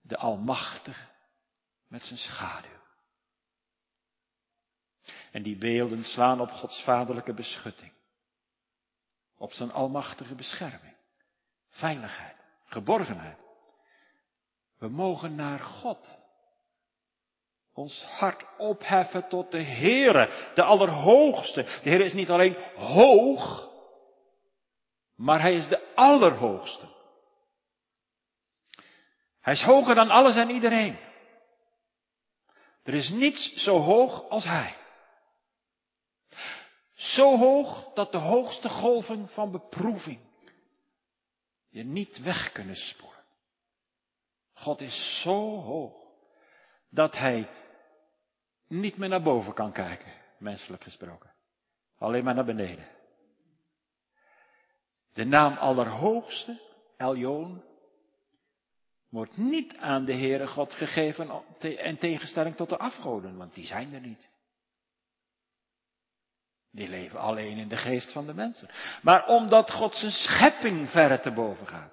De 0.00 0.16
Almachtige 0.16 1.08
met 1.86 2.02
zijn 2.02 2.18
schaduw. 2.18 2.80
En 5.32 5.42
die 5.42 5.56
beelden 5.56 6.04
slaan 6.04 6.40
op 6.40 6.50
Gods 6.50 6.82
vaderlijke 6.82 7.34
beschutting. 7.34 7.92
Op 9.36 9.52
zijn 9.52 9.72
almachtige 9.72 10.34
bescherming. 10.34 10.96
Veiligheid. 11.68 12.36
Geborgenheid. 12.64 13.38
We 14.78 14.88
mogen 14.88 15.34
naar 15.34 15.60
God 15.60 16.18
ons 17.80 18.02
hart 18.02 18.44
opheffen 18.58 19.28
tot 19.28 19.50
de 19.50 19.62
Heere, 19.62 20.52
de 20.54 20.62
Allerhoogste. 20.62 21.62
De 21.62 21.88
Heer 21.90 22.00
is 22.00 22.12
niet 22.12 22.30
alleen 22.30 22.56
hoog, 22.76 23.70
maar 25.14 25.40
Hij 25.40 25.54
is 25.54 25.68
de 25.68 25.94
Allerhoogste. 25.94 26.88
Hij 29.40 29.52
is 29.52 29.62
hoger 29.62 29.94
dan 29.94 30.10
alles 30.10 30.36
en 30.36 30.50
iedereen. 30.50 30.98
Er 32.82 32.94
is 32.94 33.08
niets 33.08 33.54
zo 33.54 33.78
hoog 33.78 34.28
als 34.28 34.44
Hij. 34.44 34.76
Zo 36.94 37.38
hoog 37.38 37.92
dat 37.94 38.12
de 38.12 38.18
hoogste 38.18 38.68
golven 38.68 39.28
van 39.28 39.50
beproeving 39.50 40.20
je 41.68 41.84
niet 41.84 42.22
weg 42.22 42.52
kunnen 42.52 42.76
spoelen. 42.76 43.24
God 44.54 44.80
is 44.80 45.20
zo 45.22 45.60
hoog 45.60 46.00
dat 46.90 47.16
Hij 47.16 47.48
niet 48.70 48.96
meer 48.96 49.08
naar 49.08 49.22
boven 49.22 49.52
kan 49.52 49.72
kijken, 49.72 50.12
menselijk 50.38 50.82
gesproken. 50.82 51.30
Alleen 51.98 52.24
maar 52.24 52.34
naar 52.34 52.44
beneden. 52.44 52.88
De 55.12 55.24
naam 55.24 55.56
Allerhoogste, 55.56 56.60
Eljoon, 56.96 57.62
wordt 59.08 59.36
niet 59.36 59.76
aan 59.76 60.04
de 60.04 60.14
Heere 60.14 60.46
God 60.46 60.74
gegeven 60.74 61.44
in 61.58 61.98
tegenstelling 61.98 62.56
tot 62.56 62.68
de 62.68 62.78
afgoden, 62.78 63.36
want 63.36 63.54
die 63.54 63.66
zijn 63.66 63.94
er 63.94 64.00
niet. 64.00 64.28
Die 66.70 66.88
leven 66.88 67.20
alleen 67.20 67.56
in 67.56 67.68
de 67.68 67.76
geest 67.76 68.12
van 68.12 68.26
de 68.26 68.34
mensen. 68.34 68.68
Maar 69.02 69.26
omdat 69.26 69.70
God 69.70 69.94
zijn 69.94 70.12
schepping 70.12 70.90
verre 70.90 71.20
te 71.20 71.32
boven 71.32 71.66
gaat. 71.66 71.92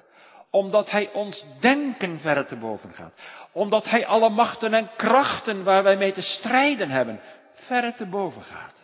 Omdat 0.58 0.92
Hij 0.92 1.12
ons 1.14 1.46
denken 1.60 2.20
verre 2.20 2.46
te 2.46 2.56
boven 2.56 2.94
gaat. 2.94 3.14
Omdat 3.52 3.86
Hij 3.86 4.06
alle 4.06 4.30
machten 4.30 4.74
en 4.74 4.90
krachten 4.96 5.64
waar 5.64 5.84
wij 5.84 5.98
mee 5.98 6.14
te 6.14 6.22
strijden 6.22 6.90
hebben, 6.90 7.22
verre 7.54 7.94
te 7.94 8.06
boven 8.06 8.44
gaat. 8.44 8.76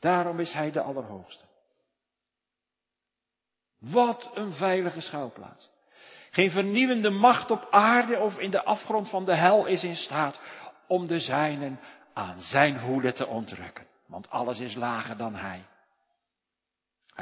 Daarom 0.00 0.40
is 0.40 0.52
Hij 0.52 0.70
de 0.70 0.80
Allerhoogste. 0.80 1.44
Wat 3.78 4.30
een 4.34 4.52
veilige 4.52 5.00
schuilplaats. 5.00 5.70
Geen 6.30 6.50
vernieuwende 6.50 7.10
macht 7.10 7.50
op 7.50 7.66
aarde 7.70 8.18
of 8.18 8.38
in 8.38 8.50
de 8.50 8.64
afgrond 8.64 9.08
van 9.08 9.24
de 9.24 9.36
hel 9.36 9.66
is 9.66 9.84
in 9.84 9.96
staat 9.96 10.40
om 10.86 11.06
de 11.06 11.18
zijnen 11.18 11.80
aan 12.14 12.40
zijn 12.40 12.80
hoede 12.80 13.12
te 13.12 13.26
ontrukken. 13.26 13.86
Want 14.06 14.30
alles 14.30 14.60
is 14.60 14.74
lager 14.74 15.16
dan 15.16 15.34
hij. 15.34 15.64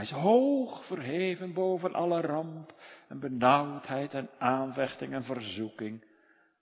Hij 0.00 0.08
is 0.08 0.14
hoog 0.14 0.86
verheven 0.86 1.52
boven 1.52 1.94
alle 1.94 2.20
ramp 2.20 2.74
en 3.08 3.20
benauwdheid 3.20 4.14
en 4.14 4.30
aanvechting 4.38 5.12
en 5.12 5.24
verzoeking. 5.24 6.04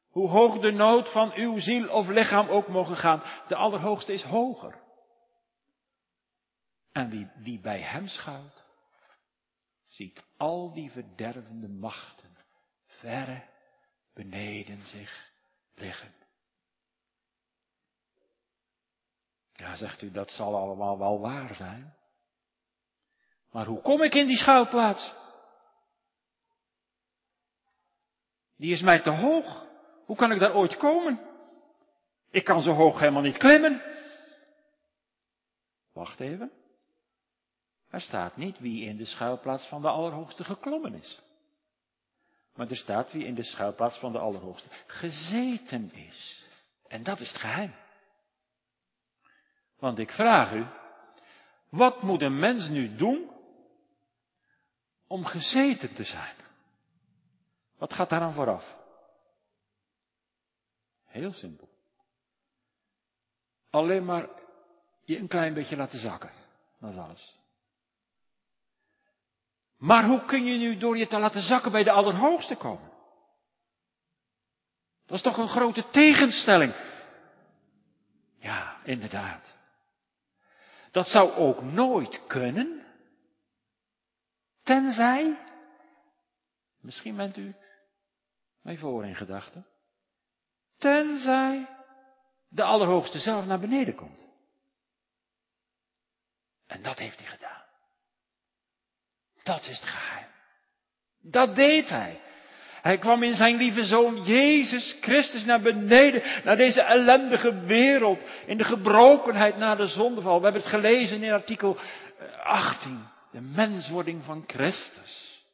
Hoe 0.08 0.28
hoog 0.28 0.58
de 0.58 0.70
nood 0.70 1.12
van 1.12 1.32
uw 1.34 1.58
ziel 1.58 1.88
of 1.88 2.08
lichaam 2.08 2.48
ook 2.48 2.68
mogen 2.68 2.96
gaan, 2.96 3.22
de 3.48 3.54
Allerhoogste 3.54 4.12
is 4.12 4.22
hoger. 4.22 4.80
En 6.92 7.10
wie, 7.10 7.30
wie 7.36 7.60
bij 7.60 7.80
hem 7.80 8.06
schuilt, 8.06 8.64
ziet 9.86 10.24
al 10.36 10.72
die 10.72 10.90
verdervende 10.90 11.68
machten 11.68 12.36
verre 12.86 13.44
beneden 14.14 14.80
zich 14.80 15.32
liggen. 15.74 16.14
Ja, 19.52 19.74
zegt 19.76 20.02
u, 20.02 20.10
dat 20.10 20.30
zal 20.30 20.56
allemaal 20.56 20.98
wel 20.98 21.20
waar 21.20 21.54
zijn. 21.54 21.97
Maar 23.50 23.66
hoe 23.66 23.80
kom 23.80 24.02
ik 24.02 24.14
in 24.14 24.26
die 24.26 24.36
schuilplaats? 24.36 25.14
Die 28.56 28.72
is 28.72 28.80
mij 28.80 29.00
te 29.00 29.10
hoog. 29.10 29.66
Hoe 30.04 30.16
kan 30.16 30.32
ik 30.32 30.38
daar 30.38 30.54
ooit 30.54 30.76
komen? 30.76 31.20
Ik 32.30 32.44
kan 32.44 32.62
zo 32.62 32.72
hoog 32.72 32.98
helemaal 32.98 33.22
niet 33.22 33.36
klimmen. 33.36 33.82
Wacht 35.92 36.20
even. 36.20 36.52
Er 37.90 38.00
staat 38.00 38.36
niet 38.36 38.58
wie 38.58 38.84
in 38.84 38.96
de 38.96 39.04
schuilplaats 39.04 39.66
van 39.66 39.82
de 39.82 39.88
Allerhoogste 39.88 40.44
geklommen 40.44 40.94
is. 40.94 41.20
Maar 42.54 42.70
er 42.70 42.76
staat 42.76 43.12
wie 43.12 43.24
in 43.24 43.34
de 43.34 43.42
schuilplaats 43.42 43.98
van 43.98 44.12
de 44.12 44.18
Allerhoogste 44.18 44.68
gezeten 44.86 45.92
is. 45.94 46.44
En 46.88 47.02
dat 47.02 47.20
is 47.20 47.28
het 47.28 47.40
geheim. 47.40 47.74
Want 49.78 49.98
ik 49.98 50.10
vraag 50.10 50.52
u, 50.52 50.66
wat 51.68 52.02
moet 52.02 52.22
een 52.22 52.38
mens 52.38 52.68
nu 52.68 52.96
doen 52.96 53.30
om 55.08 55.24
gezeten 55.24 55.94
te 55.94 56.04
zijn? 56.04 56.34
Wat 57.78 57.92
gaat 57.92 58.08
daar 58.08 58.20
aan 58.20 58.32
vooraf? 58.32 58.76
Heel 61.04 61.32
simpel. 61.32 61.68
Alleen 63.70 64.04
maar 64.04 64.28
je 65.04 65.18
een 65.18 65.28
klein 65.28 65.54
beetje 65.54 65.76
laten 65.76 65.98
zakken. 65.98 66.30
Dat 66.80 66.90
is 66.90 66.96
alles. 66.96 67.36
Maar 69.76 70.04
hoe 70.04 70.24
kun 70.24 70.44
je 70.44 70.58
nu 70.58 70.76
door 70.76 70.96
je 70.96 71.06
te 71.06 71.18
laten 71.18 71.42
zakken 71.42 71.72
bij 71.72 71.82
de 71.82 71.90
Allerhoogste 71.90 72.56
komen? 72.56 72.90
Dat 75.06 75.16
is 75.16 75.22
toch 75.22 75.38
een 75.38 75.48
grote 75.48 75.90
tegenstelling. 75.90 76.74
Ja, 78.38 78.76
inderdaad. 78.84 79.54
Dat 80.90 81.08
zou 81.08 81.32
ook 81.32 81.62
nooit 81.62 82.26
kunnen, 82.26 82.84
tenzij, 84.68 85.38
misschien 86.80 87.16
bent 87.16 87.36
u 87.36 87.54
mij 88.62 88.76
voor 88.76 89.04
in 89.04 89.14
gedachten, 89.14 89.66
tenzij 90.76 91.66
de 92.48 92.62
Allerhoogste 92.62 93.18
zelf 93.18 93.44
naar 93.44 93.58
beneden 93.58 93.94
komt. 93.94 94.26
En 96.66 96.82
dat 96.82 96.98
heeft 96.98 97.18
hij 97.18 97.28
gedaan. 97.28 97.62
Dat 99.42 99.60
is 99.60 99.80
het 99.80 99.88
geheim. 99.88 100.28
Dat 101.20 101.54
deed 101.54 101.88
hij. 101.88 102.20
Hij 102.82 102.98
kwam 102.98 103.22
in 103.22 103.34
zijn 103.34 103.56
lieve 103.56 103.84
zoon 103.84 104.24
Jezus 104.24 104.96
Christus 105.00 105.44
naar 105.44 105.60
beneden, 105.60 106.22
naar 106.44 106.56
deze 106.56 106.80
ellendige 106.80 107.60
wereld, 107.60 108.22
in 108.46 108.58
de 108.58 108.64
gebrokenheid 108.64 109.56
na 109.56 109.74
de 109.74 109.86
zondeval. 109.86 110.36
We 110.38 110.44
hebben 110.44 110.62
het 110.62 110.70
gelezen 110.70 111.22
in 111.22 111.32
artikel 111.32 111.78
18, 112.42 112.90
eh, 112.90 113.17
de 113.38 113.44
menswording 113.44 114.24
van 114.24 114.44
Christus. 114.46 115.44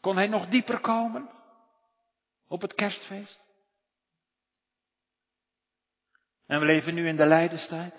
Kon 0.00 0.16
hij 0.16 0.26
nog 0.26 0.48
dieper 0.48 0.80
komen 0.80 1.30
op 2.46 2.60
het 2.60 2.74
kerstfeest? 2.74 3.40
En 6.46 6.60
we 6.60 6.66
leven 6.66 6.94
nu 6.94 7.08
in 7.08 7.16
de 7.16 7.26
lijdenstijd. 7.26 7.94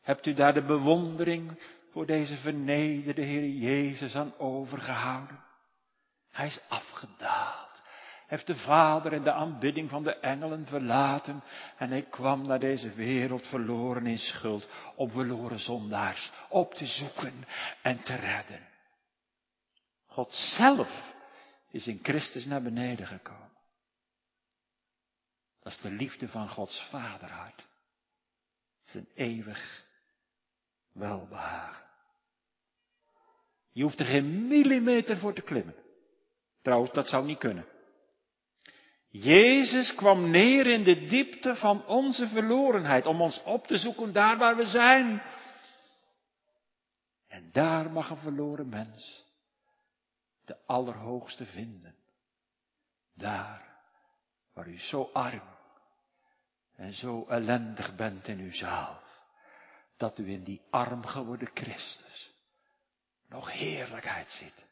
Hebt 0.00 0.26
u 0.26 0.34
daar 0.34 0.54
de 0.54 0.64
bewondering 0.64 1.62
voor 1.90 2.06
deze 2.06 2.36
vernederde 2.36 3.22
Heer 3.22 3.48
Jezus 3.48 4.14
aan 4.14 4.38
overgehouden? 4.38 5.44
Hij 6.30 6.46
is 6.46 6.60
afgedaald, 6.68 7.57
heeft 8.28 8.46
de 8.46 8.56
Vader 8.56 9.12
en 9.12 9.22
de 9.22 9.32
aanbidding 9.32 9.90
van 9.90 10.02
de 10.02 10.14
engelen 10.14 10.66
verlaten 10.66 11.42
en 11.76 11.90
hij 11.90 12.02
kwam 12.02 12.46
naar 12.46 12.60
deze 12.60 12.90
wereld 12.90 13.46
verloren 13.46 14.06
in 14.06 14.18
schuld, 14.18 14.68
om 14.94 15.10
verloren 15.10 15.58
zondaars 15.58 16.32
op 16.48 16.74
te 16.74 16.86
zoeken 16.86 17.44
en 17.82 18.04
te 18.04 18.14
redden. 18.14 18.68
God 20.06 20.34
zelf 20.34 21.14
is 21.70 21.86
in 21.86 21.98
Christus 22.02 22.44
naar 22.44 22.62
beneden 22.62 23.06
gekomen. 23.06 23.52
Dat 25.62 25.72
is 25.72 25.80
de 25.80 25.90
liefde 25.90 26.28
van 26.28 26.48
Gods 26.48 26.88
vaderhart. 26.90 27.66
Zijn 28.82 29.08
eeuwig 29.14 29.84
welbehagen. 30.92 31.86
Je 33.72 33.82
hoeft 33.82 34.00
er 34.00 34.06
geen 34.06 34.46
millimeter 34.46 35.18
voor 35.18 35.34
te 35.34 35.42
klimmen. 35.42 35.76
Trouwens, 36.62 36.92
dat 36.92 37.08
zou 37.08 37.24
niet 37.24 37.38
kunnen. 37.38 37.76
Jezus 39.20 39.94
kwam 39.94 40.30
neer 40.30 40.66
in 40.66 40.82
de 40.82 41.06
diepte 41.06 41.54
van 41.54 41.86
onze 41.86 42.28
verlorenheid 42.28 43.06
om 43.06 43.20
ons 43.20 43.42
op 43.42 43.66
te 43.66 43.76
zoeken 43.76 44.12
daar 44.12 44.38
waar 44.38 44.56
we 44.56 44.66
zijn. 44.66 45.22
En 47.28 47.48
daar 47.52 47.90
mag 47.90 48.10
een 48.10 48.16
verloren 48.16 48.68
mens 48.68 49.24
de 50.44 50.56
Allerhoogste 50.66 51.46
vinden. 51.46 51.94
Daar 53.14 53.66
waar 54.52 54.68
u 54.68 54.78
zo 54.78 55.10
arm 55.12 55.56
en 56.74 56.92
zo 56.92 57.26
ellendig 57.28 57.96
bent 57.96 58.28
in 58.28 58.40
uzelf, 58.40 59.22
dat 59.96 60.18
u 60.18 60.30
in 60.30 60.44
die 60.44 60.62
arm 60.70 61.06
geworden 61.06 61.50
Christus 61.54 62.32
nog 63.28 63.52
heerlijkheid 63.52 64.30
ziet. 64.30 64.66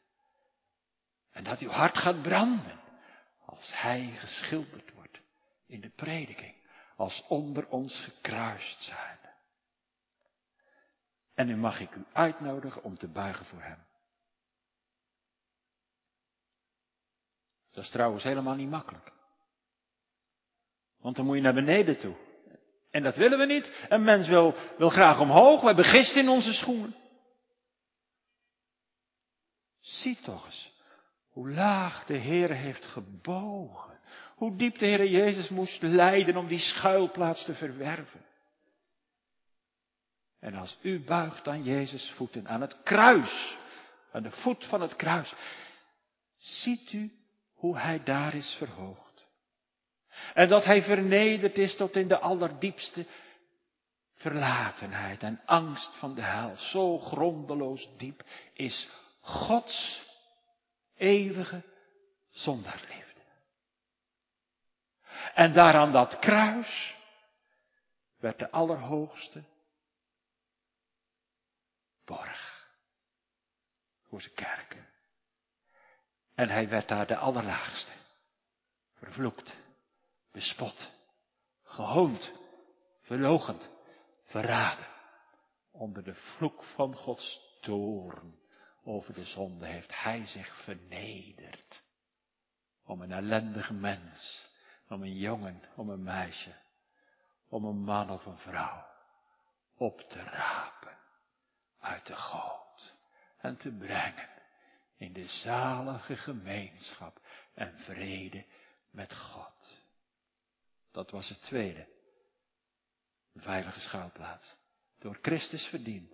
En 1.31 1.43
dat 1.43 1.59
uw 1.59 1.69
hart 1.69 1.97
gaat 1.97 2.21
branden 2.21 2.85
als 3.47 3.71
Hij 3.73 4.11
geschilderd 4.17 4.91
wordt 4.93 5.21
in 5.65 5.81
de 5.81 5.89
prediking, 5.89 6.55
als 6.95 7.23
onder 7.27 7.67
ons 7.67 7.99
gekruist 7.99 8.81
zijn. 8.81 9.19
En 11.33 11.47
nu 11.47 11.55
mag 11.55 11.79
ik 11.79 11.95
u 11.95 12.05
uitnodigen 12.13 12.83
om 12.83 12.97
te 12.97 13.07
buigen 13.07 13.45
voor 13.45 13.61
Hem. 13.61 13.85
Dat 17.71 17.83
is 17.83 17.91
trouwens 17.91 18.23
helemaal 18.23 18.55
niet 18.55 18.69
makkelijk. 18.69 19.11
Want 20.97 21.15
dan 21.15 21.25
moet 21.25 21.35
je 21.35 21.41
naar 21.41 21.53
beneden 21.53 21.99
toe. 21.99 22.15
En 22.89 23.03
dat 23.03 23.15
willen 23.15 23.37
we 23.37 23.45
niet. 23.45 23.85
Een 23.89 24.03
mens 24.03 24.27
wil, 24.27 24.55
wil 24.77 24.89
graag 24.89 25.19
omhoog. 25.19 25.59
We 25.59 25.67
hebben 25.67 25.85
gist 25.85 26.15
in 26.15 26.29
onze 26.29 26.53
schoenen. 26.53 26.95
Zie 29.79 30.21
toch 30.21 30.45
eens 30.45 30.76
hoe 31.37 31.49
laag 31.49 32.05
de 32.05 32.13
Heer 32.13 32.51
heeft 32.51 32.85
gebogen. 32.85 33.99
Hoe 34.35 34.55
diep 34.55 34.77
de 34.77 34.85
Heer 34.85 35.05
Jezus 35.05 35.49
moest 35.49 35.81
lijden 35.81 36.37
om 36.37 36.47
die 36.47 36.59
schuilplaats 36.59 37.45
te 37.45 37.53
verwerven. 37.53 38.25
En 40.39 40.55
als 40.55 40.77
u 40.81 41.03
buigt 41.03 41.47
aan 41.47 41.63
Jezus 41.63 42.11
voeten, 42.11 42.47
aan 42.47 42.61
het 42.61 42.83
kruis, 42.83 43.57
aan 44.11 44.23
de 44.23 44.31
voet 44.31 44.65
van 44.65 44.81
het 44.81 44.95
kruis, 44.95 45.33
ziet 46.37 46.91
u 46.91 47.11
hoe 47.53 47.77
hij 47.77 48.03
daar 48.03 48.35
is 48.35 48.55
verhoogd. 48.57 49.25
En 50.33 50.49
dat 50.49 50.65
hij 50.65 50.83
vernederd 50.83 51.57
is 51.57 51.75
tot 51.75 51.95
in 51.95 52.07
de 52.07 52.19
allerdiepste 52.19 53.05
verlatenheid 54.15 55.23
en 55.23 55.41
angst 55.45 55.95
van 55.95 56.13
de 56.13 56.21
hel. 56.21 56.55
Zo 56.55 56.99
grondeloos 56.99 57.89
diep 57.97 58.23
is 58.53 58.89
Gods 59.21 60.05
eeuwige 60.97 61.63
zondaarliefde. 62.29 63.21
En 65.33 65.53
daar 65.53 65.73
aan 65.73 65.91
dat 65.91 66.19
kruis 66.19 66.95
werd 68.17 68.39
de 68.39 68.51
Allerhoogste 68.51 69.43
borg 72.05 72.67
voor 74.01 74.21
zijn 74.21 74.33
kerk. 74.33 74.77
En 76.35 76.49
hij 76.49 76.69
werd 76.69 76.87
daar 76.87 77.07
de 77.07 77.17
Allerlaagste, 77.17 77.91
vervloekt, 78.93 79.55
bespot, 80.31 80.91
gehoond, 81.63 82.33
verlogend, 83.01 83.69
verraden, 84.23 84.87
onder 85.71 86.03
de 86.03 86.15
vloek 86.15 86.63
van 86.63 86.95
Gods 86.95 87.41
toorn 87.61 88.39
over 88.87 89.13
de 89.13 89.25
zonde 89.25 89.65
heeft 89.65 90.01
hij 90.01 90.25
zich 90.25 90.63
vernederd. 90.63 91.83
Om 92.83 93.01
een 93.01 93.11
ellendige 93.11 93.73
mens, 93.73 94.49
om 94.87 95.01
een 95.01 95.17
jongen, 95.17 95.61
om 95.75 95.89
een 95.89 96.03
meisje, 96.03 96.55
om 97.49 97.65
een 97.65 97.83
man 97.83 98.09
of 98.09 98.25
een 98.25 98.37
vrouw 98.37 98.87
op 99.77 100.01
te 100.01 100.19
rapen 100.23 100.97
uit 101.79 102.05
de 102.05 102.15
goot 102.15 102.95
en 103.37 103.57
te 103.57 103.71
brengen 103.71 104.29
in 104.97 105.13
de 105.13 105.27
zalige 105.27 106.15
gemeenschap 106.15 107.21
en 107.53 107.79
vrede 107.79 108.45
met 108.89 109.15
God. 109.15 109.85
Dat 110.91 111.11
was 111.11 111.29
het 111.29 111.41
tweede. 111.41 111.87
Veilige 113.35 113.79
schuilplaats. 113.79 114.55
Door 114.99 115.17
Christus 115.21 115.65
verdiend. 115.65 116.13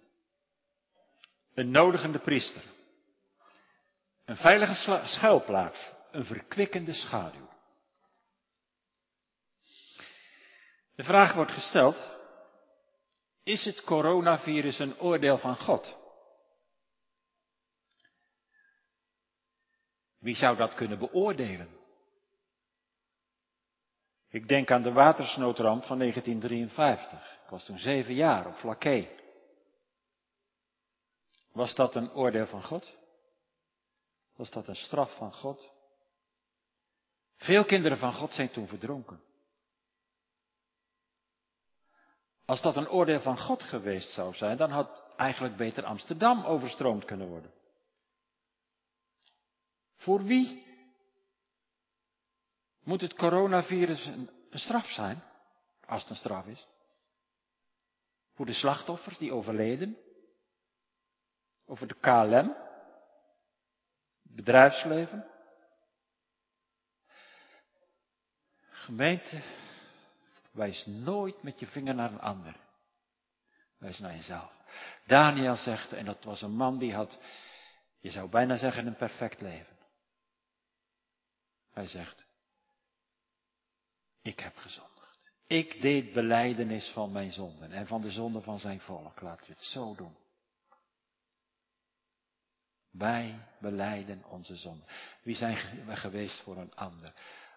Een 1.53 1.71
nodigende 1.71 2.19
priester. 2.19 2.63
Een 4.25 4.35
veilige 4.35 5.03
schuilplaats. 5.05 5.91
Een 6.11 6.25
verkwikkende 6.25 6.93
schaduw. 6.93 7.49
De 10.95 11.03
vraag 11.03 11.33
wordt 11.33 11.51
gesteld, 11.51 12.11
is 13.43 13.65
het 13.65 13.83
coronavirus 13.83 14.79
een 14.79 14.99
oordeel 14.99 15.37
van 15.37 15.55
God? 15.55 15.97
Wie 20.19 20.35
zou 20.35 20.57
dat 20.57 20.73
kunnen 20.73 20.99
beoordelen? 20.99 21.69
Ik 24.29 24.47
denk 24.47 24.71
aan 24.71 24.81
de 24.81 24.91
watersnoodramp 24.91 25.83
van 25.83 25.97
1953. 25.97 27.39
Ik 27.43 27.49
was 27.49 27.65
toen 27.65 27.77
zeven 27.77 28.13
jaar 28.13 28.47
op 28.47 28.55
Flaké. 28.55 29.07
Was 31.53 31.75
dat 31.75 31.95
een 31.95 32.11
oordeel 32.11 32.47
van 32.47 32.63
God? 32.63 32.97
Was 34.35 34.51
dat 34.51 34.67
een 34.67 34.75
straf 34.75 35.15
van 35.15 35.33
God? 35.33 35.71
Veel 37.35 37.65
kinderen 37.65 37.97
van 37.97 38.13
God 38.13 38.33
zijn 38.33 38.51
toen 38.51 38.67
verdronken. 38.67 39.21
Als 42.45 42.61
dat 42.61 42.75
een 42.75 42.89
oordeel 42.89 43.19
van 43.19 43.37
God 43.37 43.63
geweest 43.63 44.11
zou 44.13 44.35
zijn, 44.35 44.57
dan 44.57 44.71
had 44.71 45.03
eigenlijk 45.15 45.55
beter 45.57 45.83
Amsterdam 45.83 46.43
overstroomd 46.45 47.05
kunnen 47.05 47.27
worden. 47.27 47.53
Voor 49.95 50.23
wie 50.23 50.65
moet 52.83 53.01
het 53.01 53.13
coronavirus 53.13 54.05
een, 54.05 54.29
straf 54.51 54.85
zijn? 54.85 55.23
Als 55.85 56.01
het 56.01 56.09
een 56.09 56.15
straf 56.15 56.45
is. 56.45 56.67
Voor 58.33 58.45
de 58.45 58.53
slachtoffers 58.53 59.17
die 59.17 59.33
overleden? 59.33 59.97
Over 61.65 61.87
de 61.87 61.99
KLM, 61.99 62.55
bedrijfsleven. 64.21 65.27
Gemeente, 68.69 69.41
wijs 70.51 70.85
nooit 70.85 71.43
met 71.43 71.59
je 71.59 71.67
vinger 71.67 71.95
naar 71.95 72.11
een 72.11 72.19
ander. 72.19 72.55
Wijs 73.77 73.99
naar 73.99 74.15
jezelf. 74.15 74.51
Daniel 75.05 75.55
zegt, 75.55 75.91
en 75.93 76.05
dat 76.05 76.23
was 76.23 76.41
een 76.41 76.55
man 76.55 76.77
die 76.77 76.93
had, 76.93 77.19
je 77.99 78.11
zou 78.11 78.29
bijna 78.29 78.57
zeggen, 78.57 78.87
een 78.87 78.95
perfect 78.95 79.41
leven. 79.41 79.77
Hij 81.71 81.87
zegt, 81.87 82.25
ik 84.21 84.39
heb 84.39 84.57
gezondigd. 84.57 85.31
Ik 85.47 85.81
deed 85.81 86.13
beleidenis 86.13 86.89
van 86.89 87.11
mijn 87.11 87.31
zonden 87.31 87.71
en 87.71 87.87
van 87.87 88.01
de 88.01 88.11
zonden 88.11 88.43
van 88.43 88.59
zijn 88.59 88.79
volk. 88.79 89.21
Laten 89.21 89.47
we 89.47 89.53
het 89.53 89.63
zo 89.63 89.95
doen. 89.95 90.15
Wij 92.93 93.47
beleiden 93.59 94.23
onze 94.25 94.55
zonde. 94.55 94.85
Wie 95.21 95.35
zijn 95.35 95.85
we 95.85 95.95
geweest 95.95 96.41
voor 96.41 96.57
een 96.57 96.75
ander? 96.75 97.13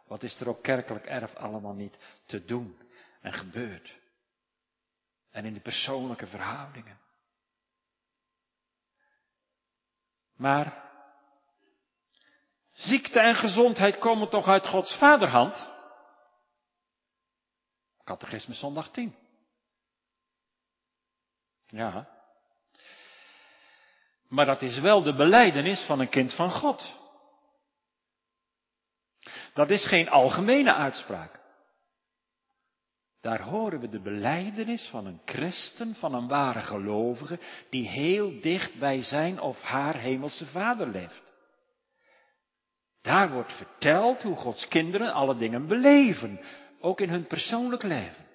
Wat 0.06 0.22
is 0.22 0.40
er 0.40 0.48
op 0.48 0.62
kerkelijk 0.62 1.06
erf 1.06 1.34
allemaal 1.34 1.74
niet 1.74 1.98
te 2.26 2.44
doen 2.44 2.78
en 3.20 3.32
gebeurd? 3.32 3.98
En 5.30 5.44
in 5.44 5.54
de 5.54 5.60
persoonlijke 5.60 6.26
verhoudingen. 6.26 7.00
Maar 10.36 10.90
ziekte 12.70 13.20
en 13.20 13.34
gezondheid 13.34 13.98
komen 13.98 14.28
toch 14.28 14.46
uit 14.46 14.66
Gods 14.66 14.98
vaderhand? 14.98 15.68
Catechisme 18.04 18.54
zondag 18.54 18.90
10. 18.90 19.16
Ja, 21.66 22.15
maar 24.28 24.46
dat 24.46 24.62
is 24.62 24.78
wel 24.78 25.02
de 25.02 25.14
beleidenis 25.14 25.84
van 25.86 26.00
een 26.00 26.08
kind 26.08 26.34
van 26.34 26.50
God. 26.50 26.94
Dat 29.54 29.70
is 29.70 29.86
geen 29.86 30.08
algemene 30.08 30.74
uitspraak. 30.74 31.40
Daar 33.20 33.42
horen 33.42 33.80
we 33.80 33.88
de 33.88 34.00
beleidenis 34.00 34.88
van 34.90 35.06
een 35.06 35.20
christen, 35.24 35.94
van 35.94 36.14
een 36.14 36.28
ware 36.28 36.62
gelovige, 36.62 37.38
die 37.70 37.88
heel 37.88 38.40
dicht 38.40 38.78
bij 38.78 39.02
zijn 39.02 39.40
of 39.40 39.60
haar 39.60 39.96
hemelse 39.96 40.46
vader 40.46 40.88
leeft. 40.88 41.32
Daar 43.02 43.32
wordt 43.32 43.52
verteld 43.52 44.22
hoe 44.22 44.36
Gods 44.36 44.68
kinderen 44.68 45.12
alle 45.12 45.36
dingen 45.36 45.66
beleven, 45.66 46.40
ook 46.80 47.00
in 47.00 47.08
hun 47.08 47.26
persoonlijk 47.26 47.82
leven. 47.82 48.26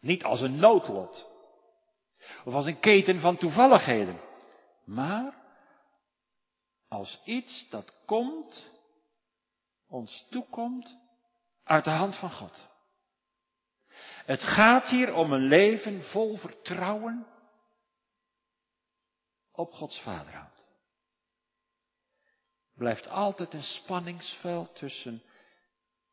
Niet 0.00 0.24
als 0.24 0.40
een 0.40 0.56
noodlot, 0.56 1.28
of 2.44 2.54
als 2.54 2.66
een 2.66 2.80
keten 2.80 3.20
van 3.20 3.36
toevalligheden. 3.36 4.20
Maar 4.84 5.34
als 6.88 7.20
iets 7.24 7.68
dat 7.68 7.92
komt 8.06 8.70
ons 9.86 10.26
toekomt 10.30 10.98
uit 11.64 11.84
de 11.84 11.90
hand 11.90 12.16
van 12.16 12.30
God. 12.30 12.68
Het 14.24 14.42
gaat 14.42 14.88
hier 14.88 15.14
om 15.14 15.32
een 15.32 15.46
leven 15.46 16.02
vol 16.02 16.36
vertrouwen 16.36 17.26
op 19.52 19.72
Gods 19.72 20.00
vaderhand. 20.00 20.68
Blijft 22.74 23.08
altijd 23.08 23.52
een 23.52 23.62
spanningsveld 23.62 24.76
tussen 24.76 25.22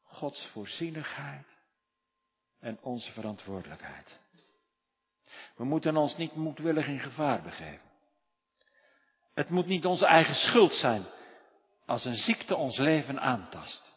Gods 0.03 0.47
voorzienigheid 0.47 1.47
en 2.59 2.81
onze 2.81 3.11
verantwoordelijkheid. 3.11 4.22
We 5.55 5.63
moeten 5.63 5.97
ons 5.97 6.17
niet 6.17 6.35
moedwillig 6.35 6.87
in 6.87 6.99
gevaar 6.99 7.41
begeven. 7.41 7.91
Het 9.33 9.49
moet 9.49 9.65
niet 9.65 9.85
onze 9.85 10.05
eigen 10.05 10.35
schuld 10.35 10.73
zijn 10.73 11.05
als 11.85 12.05
een 12.05 12.15
ziekte 12.15 12.55
ons 12.55 12.77
leven 12.77 13.21
aantast. 13.21 13.93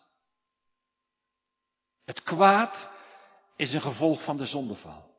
Het 2.05 2.23
kwaad 2.23 2.91
is 3.57 3.75
een 3.75 3.83
gevolg 3.83 4.25
van 4.25 4.37
de 4.37 4.47
zondeval. 4.47 5.15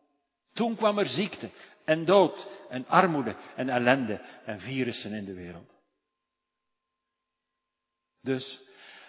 Toen 0.54 0.76
kwam 0.76 0.98
er 0.98 1.08
ziekte 1.08 1.50
en 1.86 2.06
dood 2.06 2.48
en 2.70 2.88
armoede 2.88 3.36
en 3.56 3.70
ellende 3.70 4.22
en 4.46 4.60
virussen 4.60 5.14
in 5.14 5.26
de 5.26 5.34
wereld. 5.34 5.76
Dus 8.22 8.62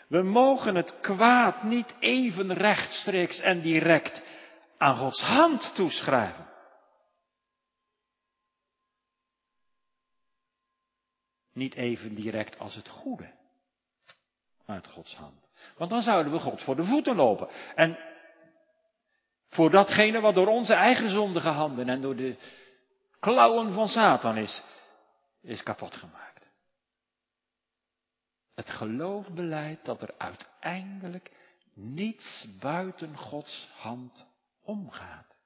we 0.09 0.23
mogen 0.23 0.75
het 0.75 1.01
kwaad 1.01 1.63
niet 1.63 1.95
even 1.99 2.53
rechtstreeks 2.53 3.41
en 3.41 3.61
direct 3.61 4.23
aan 4.79 4.97
Gods 4.97 5.21
hand 5.21 5.75
toeschrijven. 5.75 6.48
Niet 11.59 11.75
even 11.75 12.15
direct 12.15 12.59
als 12.59 12.75
het 12.75 12.89
goede 12.89 13.31
uit 14.67 14.87
Gods 14.87 15.15
hand. 15.15 15.51
Want 15.77 15.91
dan 15.91 16.03
zouden 16.03 16.33
we 16.33 16.39
God 16.39 16.63
voor 16.63 16.77
de 16.77 16.85
voeten 16.85 17.17
lopen. 17.17 17.49
En 17.75 17.99
voor 19.49 19.71
datgene 19.71 20.21
wat 20.21 20.35
door 20.35 20.47
onze 20.47 20.75
eigen 20.75 21.11
zondige 21.11 21.49
handen 21.49 21.89
en 21.89 22.01
door 22.01 22.17
de 22.17 22.37
klauwen 23.21 23.73
van 23.73 23.89
Satan 23.89 24.37
is, 24.37 24.63
is 25.41 25.63
kapot 25.63 25.95
gemaakt. 25.95 26.47
Het 28.55 28.71
geloof 28.71 29.29
beleidt 29.29 29.85
dat 29.85 30.03
er 30.03 30.15
uiteindelijk 30.19 31.31
niets 31.75 32.47
buiten 32.61 33.17
Gods 33.17 33.71
hand 33.75 34.29
omgaat. 34.63 35.37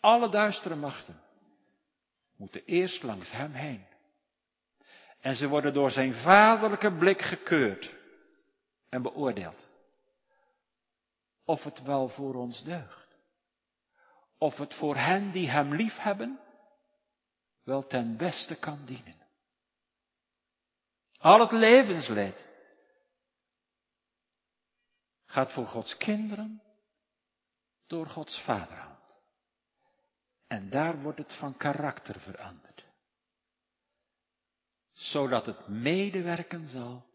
Alle 0.00 0.28
duistere 0.28 0.76
machten 0.76 1.20
moeten 2.36 2.64
eerst 2.64 3.02
langs 3.02 3.30
hem 3.30 3.52
heen. 3.52 3.87
En 5.20 5.36
ze 5.36 5.48
worden 5.48 5.72
door 5.72 5.90
zijn 5.90 6.14
vaderlijke 6.14 6.92
blik 6.92 7.22
gekeurd 7.22 7.94
en 8.88 9.02
beoordeeld. 9.02 9.66
Of 11.44 11.62
het 11.62 11.82
wel 11.82 12.08
voor 12.08 12.34
ons 12.34 12.64
deugt. 12.64 13.16
Of 14.38 14.56
het 14.56 14.74
voor 14.74 14.96
hen 14.96 15.30
die 15.30 15.50
hem 15.50 15.74
lief 15.74 15.96
hebben 15.96 16.40
wel 17.62 17.86
ten 17.86 18.16
beste 18.16 18.54
kan 18.54 18.84
dienen. 18.84 19.26
Al 21.18 21.40
het 21.40 21.52
levensleed 21.52 22.46
gaat 25.24 25.52
voor 25.52 25.66
Gods 25.66 25.96
kinderen 25.96 26.62
door 27.86 28.06
Gods 28.06 28.42
vaderhand. 28.42 29.14
En 30.46 30.70
daar 30.70 31.02
wordt 31.02 31.18
het 31.18 31.34
van 31.34 31.56
karakter 31.56 32.20
veranderd. 32.20 32.67
Zodat 34.98 35.46
het 35.46 35.68
medewerken 35.68 36.68
zal 36.68 37.06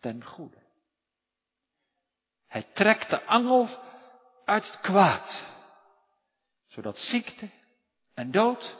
ten 0.00 0.24
goede. 0.24 0.62
Hij 2.46 2.62
trekt 2.72 3.10
de 3.10 3.24
angel 3.24 3.68
uit 4.44 4.66
het 4.66 4.80
kwaad. 4.80 5.48
Zodat 6.66 6.98
ziekte 6.98 7.48
en 8.14 8.30
dood 8.30 8.78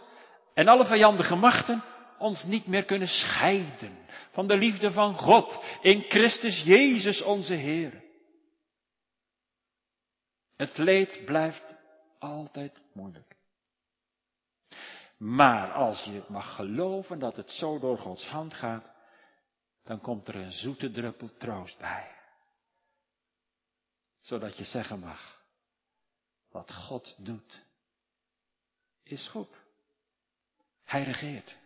en 0.54 0.68
alle 0.68 0.86
vijandige 0.86 1.34
machten 1.34 1.82
ons 2.18 2.44
niet 2.44 2.66
meer 2.66 2.84
kunnen 2.84 3.08
scheiden 3.08 3.98
van 4.32 4.46
de 4.46 4.56
liefde 4.56 4.92
van 4.92 5.14
God 5.14 5.64
in 5.80 6.02
Christus 6.02 6.62
Jezus 6.62 7.22
onze 7.22 7.54
Heer. 7.54 8.02
Het 10.56 10.78
leed 10.78 11.24
blijft 11.24 11.74
altijd 12.18 12.80
moeilijk. 12.92 13.36
Maar 15.20 15.72
als 15.72 16.04
je 16.04 16.22
mag 16.28 16.54
geloven 16.54 17.18
dat 17.18 17.36
het 17.36 17.50
zo 17.50 17.78
door 17.78 17.98
Gods 17.98 18.26
hand 18.26 18.54
gaat, 18.54 18.92
dan 19.84 20.00
komt 20.00 20.28
er 20.28 20.34
een 20.34 20.52
zoete 20.52 20.90
druppel 20.90 21.36
troost 21.36 21.78
bij. 21.78 22.16
Zodat 24.20 24.56
je 24.56 24.64
zeggen 24.64 24.98
mag, 24.98 25.42
wat 26.50 26.72
God 26.72 27.16
doet, 27.18 27.62
is 29.02 29.28
goed. 29.28 29.56
Hij 30.84 31.02
regeert. 31.02 31.56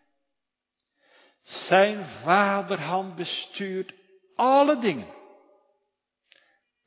Zijn 1.42 2.06
vaderhand 2.06 3.14
bestuurt 3.14 3.94
alle 4.34 4.80
dingen 4.80 5.14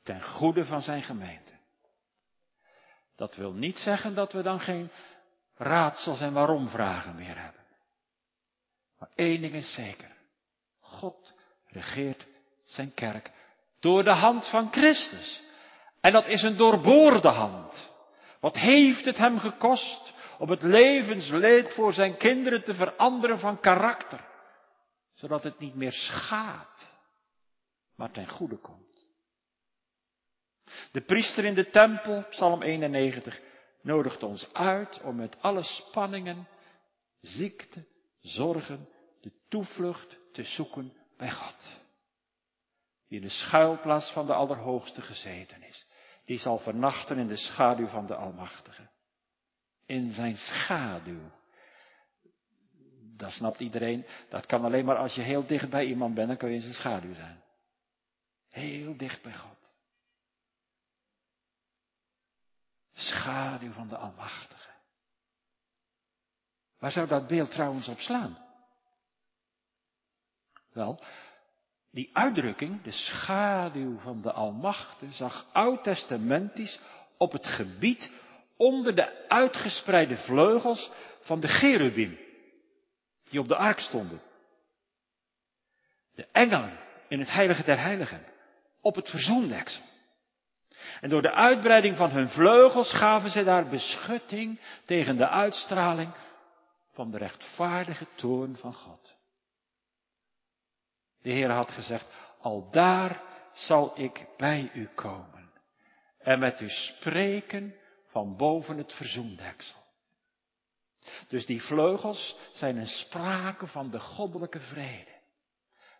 ten 0.02 0.22
goede 0.22 0.64
van 0.64 0.82
zijn 0.82 1.02
gemeente. 1.02 1.52
Dat 3.16 3.36
wil 3.36 3.52
niet 3.52 3.78
zeggen 3.78 4.14
dat 4.14 4.32
we 4.32 4.42
dan 4.42 4.60
geen 4.60 4.90
raadsels 5.58 6.20
en 6.20 6.32
waarom 6.32 6.68
vragen 6.68 7.14
meer 7.14 7.38
hebben. 7.38 7.62
Maar 8.98 9.10
één 9.14 9.40
ding 9.40 9.54
is 9.54 9.72
zeker. 9.72 10.16
God 10.80 11.32
regeert 11.66 12.26
zijn 12.64 12.94
kerk 12.94 13.30
door 13.80 14.04
de 14.04 14.14
hand 14.14 14.48
van 14.48 14.72
Christus. 14.72 15.42
En 16.00 16.12
dat 16.12 16.26
is 16.26 16.42
een 16.42 16.56
doorboorde 16.56 17.28
hand. 17.28 17.96
Wat 18.40 18.56
heeft 18.56 19.04
het 19.04 19.16
hem 19.16 19.38
gekost 19.38 20.12
om 20.38 20.50
het 20.50 20.62
levensleed 20.62 21.74
voor 21.74 21.92
zijn 21.92 22.16
kinderen 22.16 22.64
te 22.64 22.74
veranderen 22.74 23.38
van 23.38 23.60
karakter? 23.60 24.26
Zodat 25.14 25.42
het 25.42 25.58
niet 25.58 25.74
meer 25.74 25.92
schaadt, 25.92 26.94
maar 27.94 28.10
ten 28.10 28.28
goede 28.28 28.56
komt. 28.56 28.86
De 30.92 31.00
priester 31.00 31.44
in 31.44 31.54
de 31.54 31.70
tempel, 31.70 32.24
Psalm 32.30 32.62
91, 32.62 33.40
nodigt 33.88 34.22
ons 34.22 34.52
uit 34.52 35.00
om 35.02 35.16
met 35.16 35.42
alle 35.42 35.62
spanningen, 35.62 36.48
ziekte, 37.20 37.86
zorgen, 38.20 38.88
de 39.20 39.32
toevlucht 39.48 40.18
te 40.32 40.42
zoeken 40.42 40.92
bij 41.16 41.30
God. 41.30 41.80
Die 43.08 43.18
in 43.20 43.26
de 43.26 43.32
schuilplaats 43.32 44.12
van 44.12 44.26
de 44.26 44.34
Allerhoogste 44.34 45.02
gezeten 45.02 45.62
is. 45.62 45.86
Die 46.24 46.38
zal 46.38 46.58
vernachten 46.58 47.18
in 47.18 47.26
de 47.26 47.36
schaduw 47.36 47.86
van 47.86 48.06
de 48.06 48.14
Almachtige. 48.14 48.88
In 49.86 50.10
zijn 50.10 50.36
schaduw. 50.36 51.30
Dat 53.16 53.32
snapt 53.32 53.60
iedereen. 53.60 54.06
Dat 54.28 54.46
kan 54.46 54.64
alleen 54.64 54.84
maar 54.84 54.96
als 54.96 55.14
je 55.14 55.22
heel 55.22 55.46
dicht 55.46 55.70
bij 55.70 55.84
iemand 55.84 56.14
bent, 56.14 56.28
dan 56.28 56.36
kun 56.36 56.48
je 56.48 56.54
in 56.54 56.60
zijn 56.60 56.74
schaduw 56.74 57.14
zijn. 57.14 57.42
Heel 58.48 58.96
dicht 58.96 59.22
bij 59.22 59.34
God. 59.34 59.67
Schaduw 62.98 63.72
van 63.72 63.88
de 63.88 63.96
Almachtige. 63.96 64.70
Waar 66.78 66.92
zou 66.92 67.08
dat 67.08 67.26
beeld 67.26 67.50
trouwens 67.50 67.88
op 67.88 67.98
slaan? 67.98 68.38
Wel, 70.72 71.02
die 71.90 72.10
uitdrukking, 72.12 72.82
de 72.82 72.92
schaduw 72.92 73.98
van 73.98 74.22
de 74.22 74.32
Almachtige, 74.32 75.12
zag 75.12 75.46
oud-testamentisch 75.52 76.80
op 77.16 77.32
het 77.32 77.46
gebied 77.46 78.12
onder 78.56 78.94
de 78.94 79.28
uitgespreide 79.28 80.16
vleugels 80.16 80.90
van 81.20 81.40
de 81.40 81.48
cherubim, 81.48 82.18
die 83.28 83.40
op 83.40 83.48
de 83.48 83.56
ark 83.56 83.80
stonden. 83.80 84.22
De 86.14 86.26
engelen 86.32 86.78
in 87.08 87.18
het 87.18 87.30
heilige 87.30 87.64
der 87.64 87.78
heiligen, 87.78 88.24
op 88.80 88.94
het 88.94 89.10
verzoendeksel. 89.10 89.84
En 91.00 91.08
door 91.08 91.22
de 91.22 91.32
uitbreiding 91.32 91.96
van 91.96 92.10
hun 92.10 92.28
vleugels 92.28 92.92
gaven 92.92 93.30
ze 93.30 93.44
daar 93.44 93.68
beschutting 93.68 94.60
tegen 94.84 95.16
de 95.16 95.28
uitstraling 95.28 96.14
van 96.92 97.10
de 97.10 97.18
rechtvaardige 97.18 98.06
toorn 98.14 98.56
van 98.56 98.74
God. 98.74 99.16
De 101.22 101.30
Heer 101.30 101.50
had 101.50 101.70
gezegd, 101.70 102.06
al 102.40 102.70
daar 102.70 103.22
zal 103.52 103.92
ik 104.00 104.26
bij 104.36 104.70
u 104.74 104.88
komen 104.94 105.50
en 106.18 106.38
met 106.38 106.60
u 106.60 106.68
spreken 106.68 107.74
van 108.06 108.36
boven 108.36 108.78
het 108.78 108.92
verzoendeksel. 108.92 109.86
Dus 111.28 111.46
die 111.46 111.62
vleugels 111.62 112.36
zijn 112.52 112.76
een 112.76 112.86
sprake 112.86 113.66
van 113.66 113.90
de 113.90 114.00
goddelijke 114.00 114.60
vrede. 114.60 115.16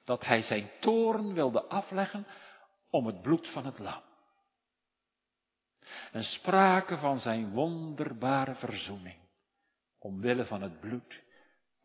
Dat 0.05 0.25
hij 0.25 0.43
zijn 0.43 0.71
toren 0.81 1.35
wilde 1.35 1.63
afleggen 1.63 2.27
om 2.91 3.07
het 3.07 3.23
bloed 3.23 3.49
van 3.49 3.67
het 3.67 3.79
lam. 3.79 4.03
Een 6.13 6.23
sprake 6.23 6.99
van 6.99 7.21
zijn 7.21 7.51
wonderbare 7.51 8.55
verzoening, 8.55 9.21
omwille 9.99 10.47
van 10.47 10.63
het 10.63 10.81
bloed 10.81 11.23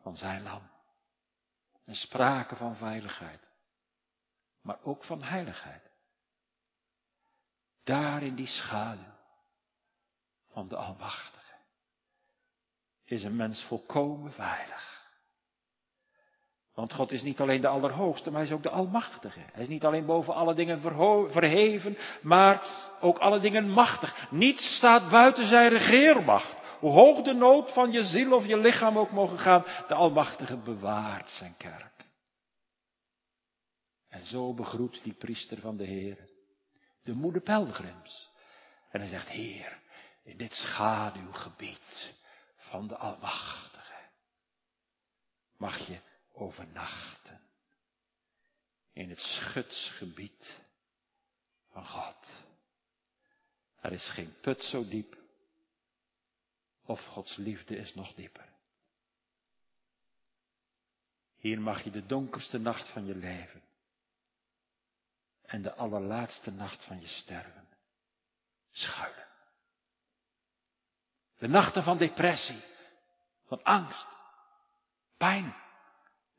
van 0.02 0.18
zijn 0.18 0.42
lam. 0.42 0.72
Een 1.86 1.96
sprake 1.96 2.56
van 2.56 2.76
veiligheid, 2.76 3.48
maar 4.62 4.84
ook 4.84 5.04
van 5.04 5.24
heiligheid. 5.24 5.92
Daar 7.84 8.24
in 8.24 8.36
die 8.36 8.48
schaduw 8.48 9.14
van 10.50 10.68
de 10.68 10.76
Almachtige 10.76 11.56
is 13.04 13.24
een 13.24 13.36
mens 13.36 13.64
volkomen 13.64 14.34
veilig. 14.34 15.03
Want 16.74 16.94
God 16.94 17.12
is 17.12 17.24
niet 17.24 17.40
alleen 17.40 17.62
de 17.62 17.68
Allerhoogste, 17.68 18.30
maar 18.30 18.40
hij 18.40 18.50
is 18.50 18.56
ook 18.56 18.64
de 18.64 18.70
Almachtige. 18.70 19.40
Hij 19.52 19.62
is 19.62 19.68
niet 19.68 19.86
alleen 19.86 20.06
boven 20.06 20.34
alle 20.34 20.54
dingen 20.54 20.82
verheven, 21.32 21.98
maar 22.22 22.64
ook 23.02 23.18
alle 23.18 23.40
dingen 23.40 23.70
machtig. 23.70 24.32
Niets 24.32 24.76
staat 24.76 25.10
buiten 25.10 25.48
zijn 25.48 25.70
regeermacht. 25.70 26.62
Hoe 26.80 26.92
hoog 26.92 27.22
de 27.22 27.34
nood 27.34 27.74
van 27.74 27.92
je 27.92 28.04
ziel 28.04 28.34
of 28.34 28.46
je 28.46 28.58
lichaam 28.58 28.98
ook 28.98 29.12
mogen 29.12 29.40
gaan, 29.40 29.64
de 29.88 29.94
Almachtige 29.94 30.58
bewaart 30.58 31.30
zijn 31.30 31.56
kerk. 31.58 32.06
En 34.10 34.26
zo 34.26 34.54
begroet 34.54 35.04
die 35.04 35.14
priester 35.14 35.60
van 35.60 35.78
de 35.78 35.86
Heer 35.86 36.32
de 37.02 37.14
moeder 37.14 37.42
pelgrims. 37.42 38.32
En 38.90 39.00
hij 39.00 39.10
zegt, 39.10 39.30
Heer, 39.30 39.80
in 40.24 40.38
dit 40.38 40.54
schaduwgebied 40.54 42.14
van 42.58 42.88
de 42.88 42.98
Almachtige 42.98 44.10
mag 45.58 45.88
je 45.88 46.00
overnachten. 46.34 47.42
In 48.94 49.10
het 49.10 49.20
schutsgebied 49.20 50.62
van 51.72 51.86
God. 51.86 52.46
Er 53.80 53.92
is 53.92 54.10
geen 54.10 54.40
put 54.40 54.64
zo 54.64 54.88
diep. 54.88 55.18
Of 56.86 57.06
Gods 57.06 57.36
liefde 57.36 57.76
is 57.76 57.94
nog 57.94 58.14
dieper. 58.14 58.52
Hier 61.36 61.62
mag 61.62 61.84
je 61.84 61.92
de 61.92 62.06
donkerste 62.06 62.58
nacht 62.58 62.90
van 62.90 63.06
je 63.06 63.16
leven 63.16 63.64
en 65.42 65.62
de 65.62 65.74
allerlaatste 65.74 66.52
nacht 66.52 66.86
van 66.86 67.00
je 67.00 67.08
sterven 67.08 67.68
schuilen. 68.72 69.28
De 71.38 71.48
nachten 71.48 71.84
van 71.84 71.98
depressie, 71.98 72.64
van 73.46 73.64
angst, 73.64 74.08
pijn, 75.18 75.56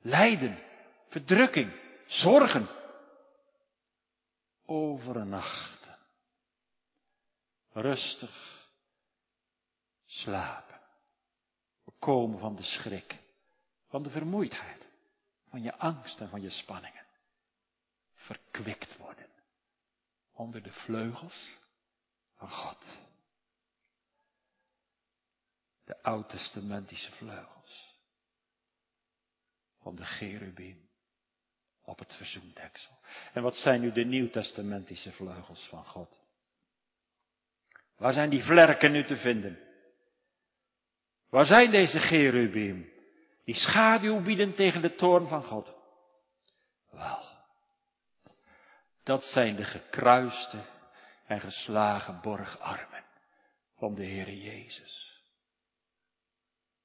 lijden, 0.05 0.63
verdrukking, 1.09 1.73
zorgen. 2.07 2.69
Overnachten. 4.67 5.99
Rustig 7.73 8.69
slapen. 10.05 10.81
Komen 11.99 12.39
van 12.39 12.57
de 12.57 12.63
schrik, 12.63 13.19
van 13.89 14.03
de 14.03 14.11
vermoeidheid, 14.11 14.87
van 15.49 15.63
je 15.63 15.79
angst 15.79 16.21
en 16.21 16.29
van 16.29 16.43
je 16.43 16.51
spanningen. 16.51 17.07
Verkwikt 18.15 18.97
worden 18.97 19.29
onder 20.33 20.63
de 20.63 20.73
vleugels 20.73 21.57
van 22.35 22.51
God. 22.51 22.99
De 25.85 26.03
oud-testamentische 26.03 27.13
vleugels 27.13 27.54
van 29.85 29.95
de 29.95 30.05
cherubim 30.05 30.89
op 31.83 31.99
het 31.99 32.17
verzoendeksel. 32.17 32.99
En 33.33 33.43
wat 33.43 33.57
zijn 33.57 33.81
nu 33.81 33.93
de 33.93 34.05
nieuwtestamentische 34.05 35.13
vleugels 35.13 35.67
van 35.69 35.85
God? 35.85 36.21
Waar 37.97 38.13
zijn 38.13 38.31
die 38.31 38.43
vlerken 38.43 38.93
nu 38.93 39.05
te 39.05 39.17
vinden? 39.17 39.59
Waar 41.29 41.45
zijn 41.45 41.71
deze 41.71 41.99
cherubim? 41.99 42.93
Die 43.45 43.55
schaduw 43.55 44.23
bieden 44.23 44.55
tegen 44.55 44.83
de 44.83 44.95
toorn 44.95 45.29
van 45.29 45.45
God. 45.45 45.75
Wel, 46.91 47.23
dat 49.03 49.25
zijn 49.25 49.57
de 49.57 49.65
gekruiste 49.65 50.65
en 51.27 51.41
geslagen 51.41 52.21
borgarmen 52.21 53.05
van 53.77 53.95
de 53.95 54.07
Heere 54.07 54.41
Jezus. 54.41 55.23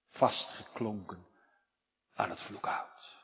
Vastgeklonken 0.09 1.28
aan 2.19 2.29
het 2.29 2.41
vloekhout. 2.41 3.17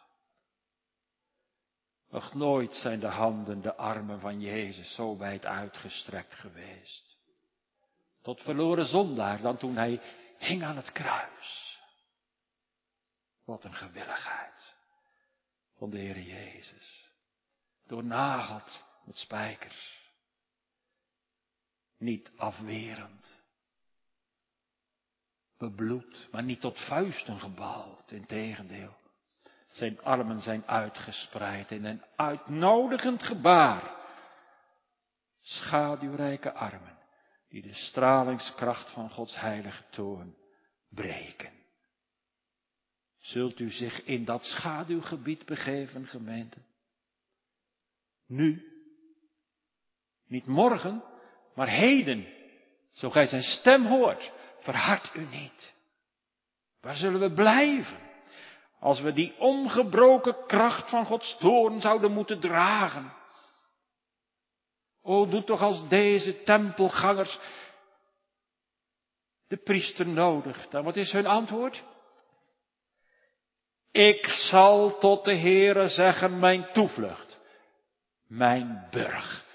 Nog 2.09 2.33
nooit 2.33 2.73
zijn 2.73 2.99
de 2.99 3.07
handen, 3.07 3.61
de 3.61 3.75
armen 3.75 4.19
van 4.19 4.41
Jezus 4.41 4.95
zo 4.95 5.17
wijd 5.17 5.45
uitgestrekt 5.45 6.33
geweest. 6.33 7.17
Tot 8.21 8.41
verloren 8.41 8.85
zondaar 8.85 9.41
dan 9.41 9.57
toen 9.57 9.75
hij 9.75 10.01
hing 10.37 10.63
aan 10.63 10.75
het 10.75 10.91
kruis. 10.91 11.79
Wat 13.45 13.63
een 13.63 13.73
gewilligheid 13.73 14.75
van 15.77 15.89
de 15.89 15.97
Heer 15.97 16.19
Jezus. 16.19 17.09
Doornageld 17.87 18.85
met 19.05 19.17
spijkers. 19.17 19.99
Niet 21.97 22.31
afwerend. 22.37 23.34
Bebloed, 25.69 26.27
maar 26.31 26.43
niet 26.43 26.61
tot 26.61 26.85
vuisten 26.85 27.39
gebald, 27.39 28.11
integendeel. 28.11 28.97
Zijn 29.71 30.01
armen 30.01 30.41
zijn 30.41 30.67
uitgespreid 30.67 31.71
in 31.71 31.85
een 31.85 32.03
uitnodigend 32.15 33.23
gebaar. 33.23 33.95
Schaduwrijke 35.41 36.53
armen, 36.53 36.97
die 37.49 37.61
de 37.61 37.73
stralingskracht 37.73 38.91
van 38.91 39.09
Gods 39.09 39.39
heilige 39.39 39.83
toorn 39.89 40.35
breken. 40.89 41.51
Zult 43.19 43.59
u 43.59 43.71
zich 43.71 44.03
in 44.03 44.25
dat 44.25 44.43
schaduwgebied 44.43 45.45
begeven, 45.45 46.07
gemeente? 46.07 46.57
Nu? 48.27 48.73
Niet 50.27 50.45
morgen, 50.45 51.03
maar 51.55 51.69
heden. 51.69 52.27
Zo 52.91 53.09
gij 53.09 53.25
zijn 53.25 53.43
stem 53.43 53.85
hoort, 53.85 54.31
verhard 54.65 55.11
u 55.13 55.27
niet. 55.31 55.73
Waar 56.81 56.95
zullen 56.95 57.19
we 57.19 57.31
blijven? 57.31 57.99
Als 58.79 59.01
we 59.01 59.13
die 59.13 59.35
ongebroken 59.37 60.45
kracht 60.47 60.89
van 60.89 61.05
Gods 61.05 61.37
toorn 61.37 61.81
zouden 61.81 62.11
moeten 62.11 62.39
dragen. 62.39 63.13
O, 65.01 65.27
doe 65.27 65.43
toch 65.43 65.61
als 65.61 65.87
deze 65.87 66.43
tempelgangers 66.43 67.39
de 69.47 69.57
priester 69.57 70.07
nodig. 70.07 70.67
Dan 70.67 70.83
wat 70.83 70.95
is 70.95 71.11
hun 71.11 71.25
antwoord? 71.25 71.83
Ik 73.91 74.27
zal 74.27 74.97
tot 74.97 75.25
de 75.25 75.35
Heere 75.35 75.87
zeggen 75.87 76.39
mijn 76.39 76.71
toevlucht, 76.73 77.39
mijn 78.27 78.87
burg, 78.91 79.45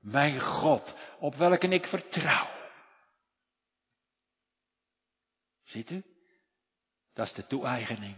mijn 0.00 0.40
God, 0.40 0.96
op 1.18 1.34
welke 1.34 1.68
ik 1.68 1.86
vertrouw. 1.86 2.57
Ziet 5.68 5.90
u? 5.90 6.04
Dat 7.12 7.26
is 7.26 7.32
de 7.32 7.46
toe-eigening. 7.46 8.16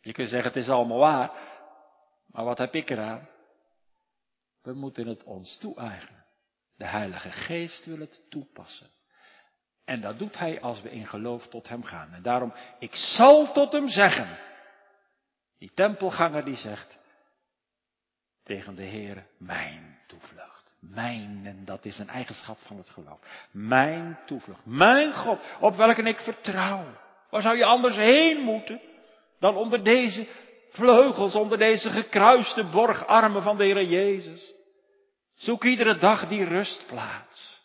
Je 0.00 0.12
kunt 0.12 0.28
zeggen, 0.28 0.48
het 0.48 0.62
is 0.62 0.68
allemaal 0.68 0.98
waar. 0.98 1.30
Maar 2.26 2.44
wat 2.44 2.58
heb 2.58 2.74
ik 2.74 2.90
eraan? 2.90 3.28
We 4.62 4.72
moeten 4.72 5.06
het 5.06 5.24
ons 5.24 5.58
toe-eigenen. 5.58 6.24
De 6.76 6.86
Heilige 6.86 7.30
Geest 7.30 7.84
wil 7.84 7.98
het 7.98 8.30
toepassen. 8.30 8.90
En 9.84 10.00
dat 10.00 10.18
doet 10.18 10.38
Hij 10.38 10.60
als 10.60 10.82
we 10.82 10.90
in 10.90 11.06
geloof 11.06 11.48
tot 11.48 11.68
Hem 11.68 11.82
gaan. 11.82 12.12
En 12.12 12.22
daarom, 12.22 12.54
ik 12.78 12.94
zal 12.94 13.52
tot 13.52 13.72
Hem 13.72 13.88
zeggen. 13.88 14.38
Die 15.58 15.72
tempelganger 15.74 16.44
die 16.44 16.56
zegt 16.56 16.98
tegen 18.42 18.74
de 18.74 18.82
Heer, 18.82 19.26
mijn 19.38 19.98
toevlucht. 20.06 20.57
Mijn, 20.80 21.40
en 21.44 21.64
dat 21.64 21.84
is 21.84 21.98
een 21.98 22.08
eigenschap 22.08 22.58
van 22.58 22.76
het 22.76 22.90
geloof. 22.90 23.48
Mijn 23.50 24.18
toevlucht. 24.26 24.64
Mijn 24.64 25.12
God, 25.12 25.40
op 25.60 25.76
welke 25.76 26.02
ik 26.02 26.18
vertrouw. 26.18 26.84
Waar 27.30 27.42
zou 27.42 27.56
je 27.56 27.64
anders 27.64 27.96
heen 27.96 28.40
moeten? 28.40 28.80
dan 29.38 29.56
onder 29.56 29.84
deze 29.84 30.28
vleugels, 30.70 31.34
onder 31.34 31.58
deze 31.58 31.90
gekruiste 31.90 32.64
borgarmen 32.64 33.42
van 33.42 33.56
de 33.56 33.64
Heer 33.64 33.84
Jezus. 33.84 34.52
Zoek 35.34 35.64
iedere 35.64 35.96
dag 35.96 36.28
die 36.28 36.44
rustplaats. 36.44 37.62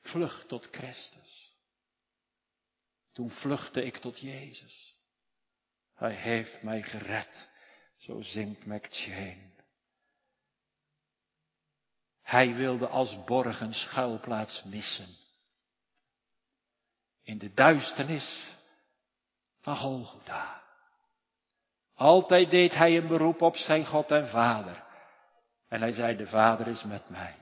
Vlucht 0.00 0.48
tot 0.48 0.68
Christus. 0.70 1.50
Toen 3.12 3.30
vluchtte 3.30 3.84
ik 3.84 3.96
tot 3.96 4.20
Jezus. 4.20 4.94
Hij 5.94 6.14
heeft 6.14 6.62
mij 6.62 6.82
gered, 6.82 7.50
zo 8.02 8.20
zingt 8.20 8.66
McChain. 8.66 9.52
Hij 12.22 12.54
wilde 12.54 12.86
als 12.86 13.24
borg 13.24 13.60
een 13.60 13.74
schuilplaats 13.74 14.62
missen 14.62 15.16
in 17.22 17.38
de 17.38 17.54
duisternis 17.54 18.56
van 19.60 19.76
Golgotha. 19.76 20.62
Altijd 21.94 22.50
deed 22.50 22.74
hij 22.74 22.96
een 22.96 23.06
beroep 23.06 23.42
op 23.42 23.56
zijn 23.56 23.86
God 23.86 24.10
en 24.10 24.28
Vader. 24.28 24.84
En 25.68 25.80
hij 25.80 25.92
zei, 25.92 26.16
de 26.16 26.26
Vader 26.26 26.66
is 26.66 26.82
met 26.82 27.08
mij. 27.08 27.36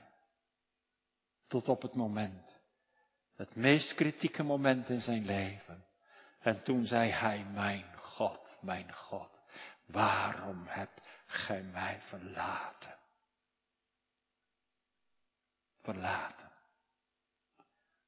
Tot 1.47 1.67
op 1.69 1.81
het 1.81 1.93
moment, 1.93 2.59
het 3.35 3.55
meest 3.55 3.95
kritieke 3.95 4.43
moment 4.43 4.89
in 4.89 5.01
zijn 5.01 5.25
leven. 5.25 5.85
En 6.39 6.63
toen 6.63 6.85
zei 6.85 7.09
hij, 7.09 7.45
mijn 7.53 7.97
God, 7.97 8.57
mijn 8.61 8.93
God, 8.93 9.30
waarom 9.91 10.67
hebt 10.67 11.01
gij 11.25 11.63
mij 11.63 12.01
verlaten? 12.01 12.97
Verlaten. 15.81 16.51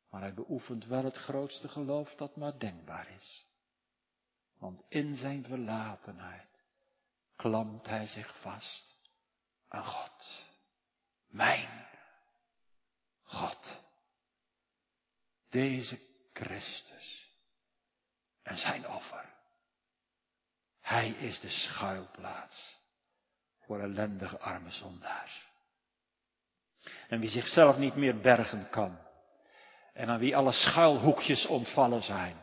Maar 0.09 0.21
hij 0.21 0.33
beoefent 0.33 0.85
wel 0.85 1.03
het 1.03 1.17
grootste 1.17 1.69
geloof 1.69 2.15
dat 2.15 2.35
maar 2.35 2.59
denkbaar 2.59 3.09
is. 3.09 3.47
Want 4.57 4.83
in 4.87 5.17
zijn 5.17 5.43
verlatenheid 5.43 6.49
klampt 7.35 7.85
hij 7.85 8.07
zich 8.07 8.41
vast 8.41 8.95
aan 9.67 9.85
God. 9.85 10.45
Mijn 11.27 11.87
God. 13.23 13.81
Deze 15.49 15.99
Christus 16.33 17.29
en 18.41 18.57
zijn 18.57 18.87
offer. 18.87 19.32
Hij 20.83 21.09
is 21.09 21.39
de 21.39 21.49
schuilplaats 21.49 22.77
voor 23.59 23.79
ellendige 23.79 24.39
arme 24.39 24.71
zondaars. 24.71 25.51
En 27.07 27.19
wie 27.19 27.29
zichzelf 27.29 27.77
niet 27.77 27.95
meer 27.95 28.19
bergen 28.19 28.69
kan, 28.69 28.99
en 29.93 30.09
aan 30.09 30.19
wie 30.19 30.37
alle 30.37 30.51
schuilhoekjes 30.51 31.45
ontvallen 31.45 32.01
zijn, 32.03 32.35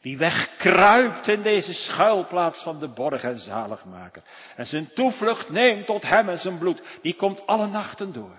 wie 0.00 0.18
wegkruipt 0.18 1.28
in 1.28 1.42
deze 1.42 1.72
schuilplaats 1.72 2.62
van 2.62 2.78
de 2.78 2.88
borg 2.88 3.22
en 3.22 3.38
zaligmaker, 3.38 4.22
en 4.56 4.66
zijn 4.66 4.92
toevlucht 4.92 5.48
neemt 5.48 5.86
tot 5.86 6.02
hem 6.02 6.28
en 6.28 6.38
zijn 6.38 6.58
bloed, 6.58 6.82
die 7.02 7.14
komt 7.14 7.46
alle 7.46 7.66
nachten 7.66 8.12
door. 8.12 8.38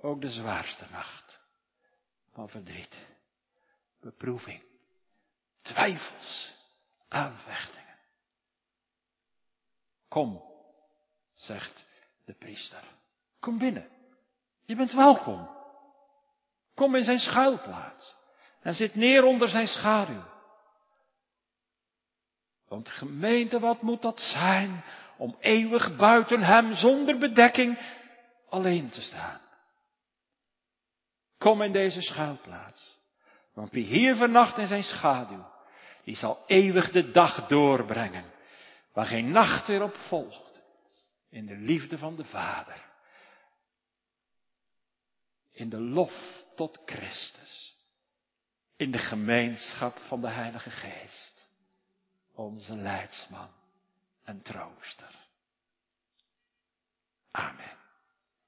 Ook 0.00 0.20
de 0.20 0.30
zwaarste 0.30 0.86
nacht 0.90 1.40
van 2.32 2.48
verdriet, 2.48 3.06
beproeving, 4.00 4.62
twijfels, 5.62 6.54
aanvechtingen. 7.08 7.77
Kom, 10.18 10.42
zegt 11.34 11.86
de 12.24 12.32
priester. 12.32 12.82
Kom 13.40 13.58
binnen. 13.58 13.88
Je 14.64 14.76
bent 14.76 14.92
welkom. 14.92 15.48
Kom 16.74 16.94
in 16.94 17.04
zijn 17.04 17.18
schuilplaats 17.18 18.16
en 18.60 18.74
zit 18.74 18.94
neer 18.94 19.24
onder 19.24 19.48
zijn 19.48 19.66
schaduw. 19.66 20.22
Want 22.68 22.88
gemeente, 22.88 23.60
wat 23.60 23.82
moet 23.82 24.02
dat 24.02 24.20
zijn 24.20 24.84
om 25.18 25.36
eeuwig 25.40 25.96
buiten 25.96 26.42
hem 26.42 26.74
zonder 26.74 27.18
bedekking 27.18 27.78
alleen 28.48 28.90
te 28.90 29.00
staan? 29.00 29.40
Kom 31.38 31.62
in 31.62 31.72
deze 31.72 32.02
schuilplaats. 32.02 32.98
Want 33.54 33.72
wie 33.72 33.84
hier 33.84 34.16
vernacht 34.16 34.56
in 34.58 34.66
zijn 34.66 34.84
schaduw, 34.84 35.46
die 36.04 36.16
zal 36.16 36.44
eeuwig 36.46 36.90
de 36.90 37.10
dag 37.10 37.46
doorbrengen, 37.46 38.36
waar 38.98 39.06
geen 39.06 39.30
nacht 39.30 39.66
weer 39.66 39.82
op 39.82 39.96
volgt, 39.96 40.62
in 41.28 41.46
de 41.46 41.56
liefde 41.56 41.98
van 41.98 42.16
de 42.16 42.24
Vader, 42.24 42.84
in 45.50 45.68
de 45.68 45.80
lof 45.80 46.44
tot 46.54 46.80
Christus, 46.86 47.76
in 48.76 48.90
de 48.90 48.98
gemeenschap 48.98 49.98
van 49.98 50.20
de 50.20 50.28
Heilige 50.28 50.70
Geest, 50.70 51.48
onze 52.34 52.76
leidsman 52.76 53.50
en 54.24 54.42
trooster. 54.42 55.14
Amen. 57.30 57.77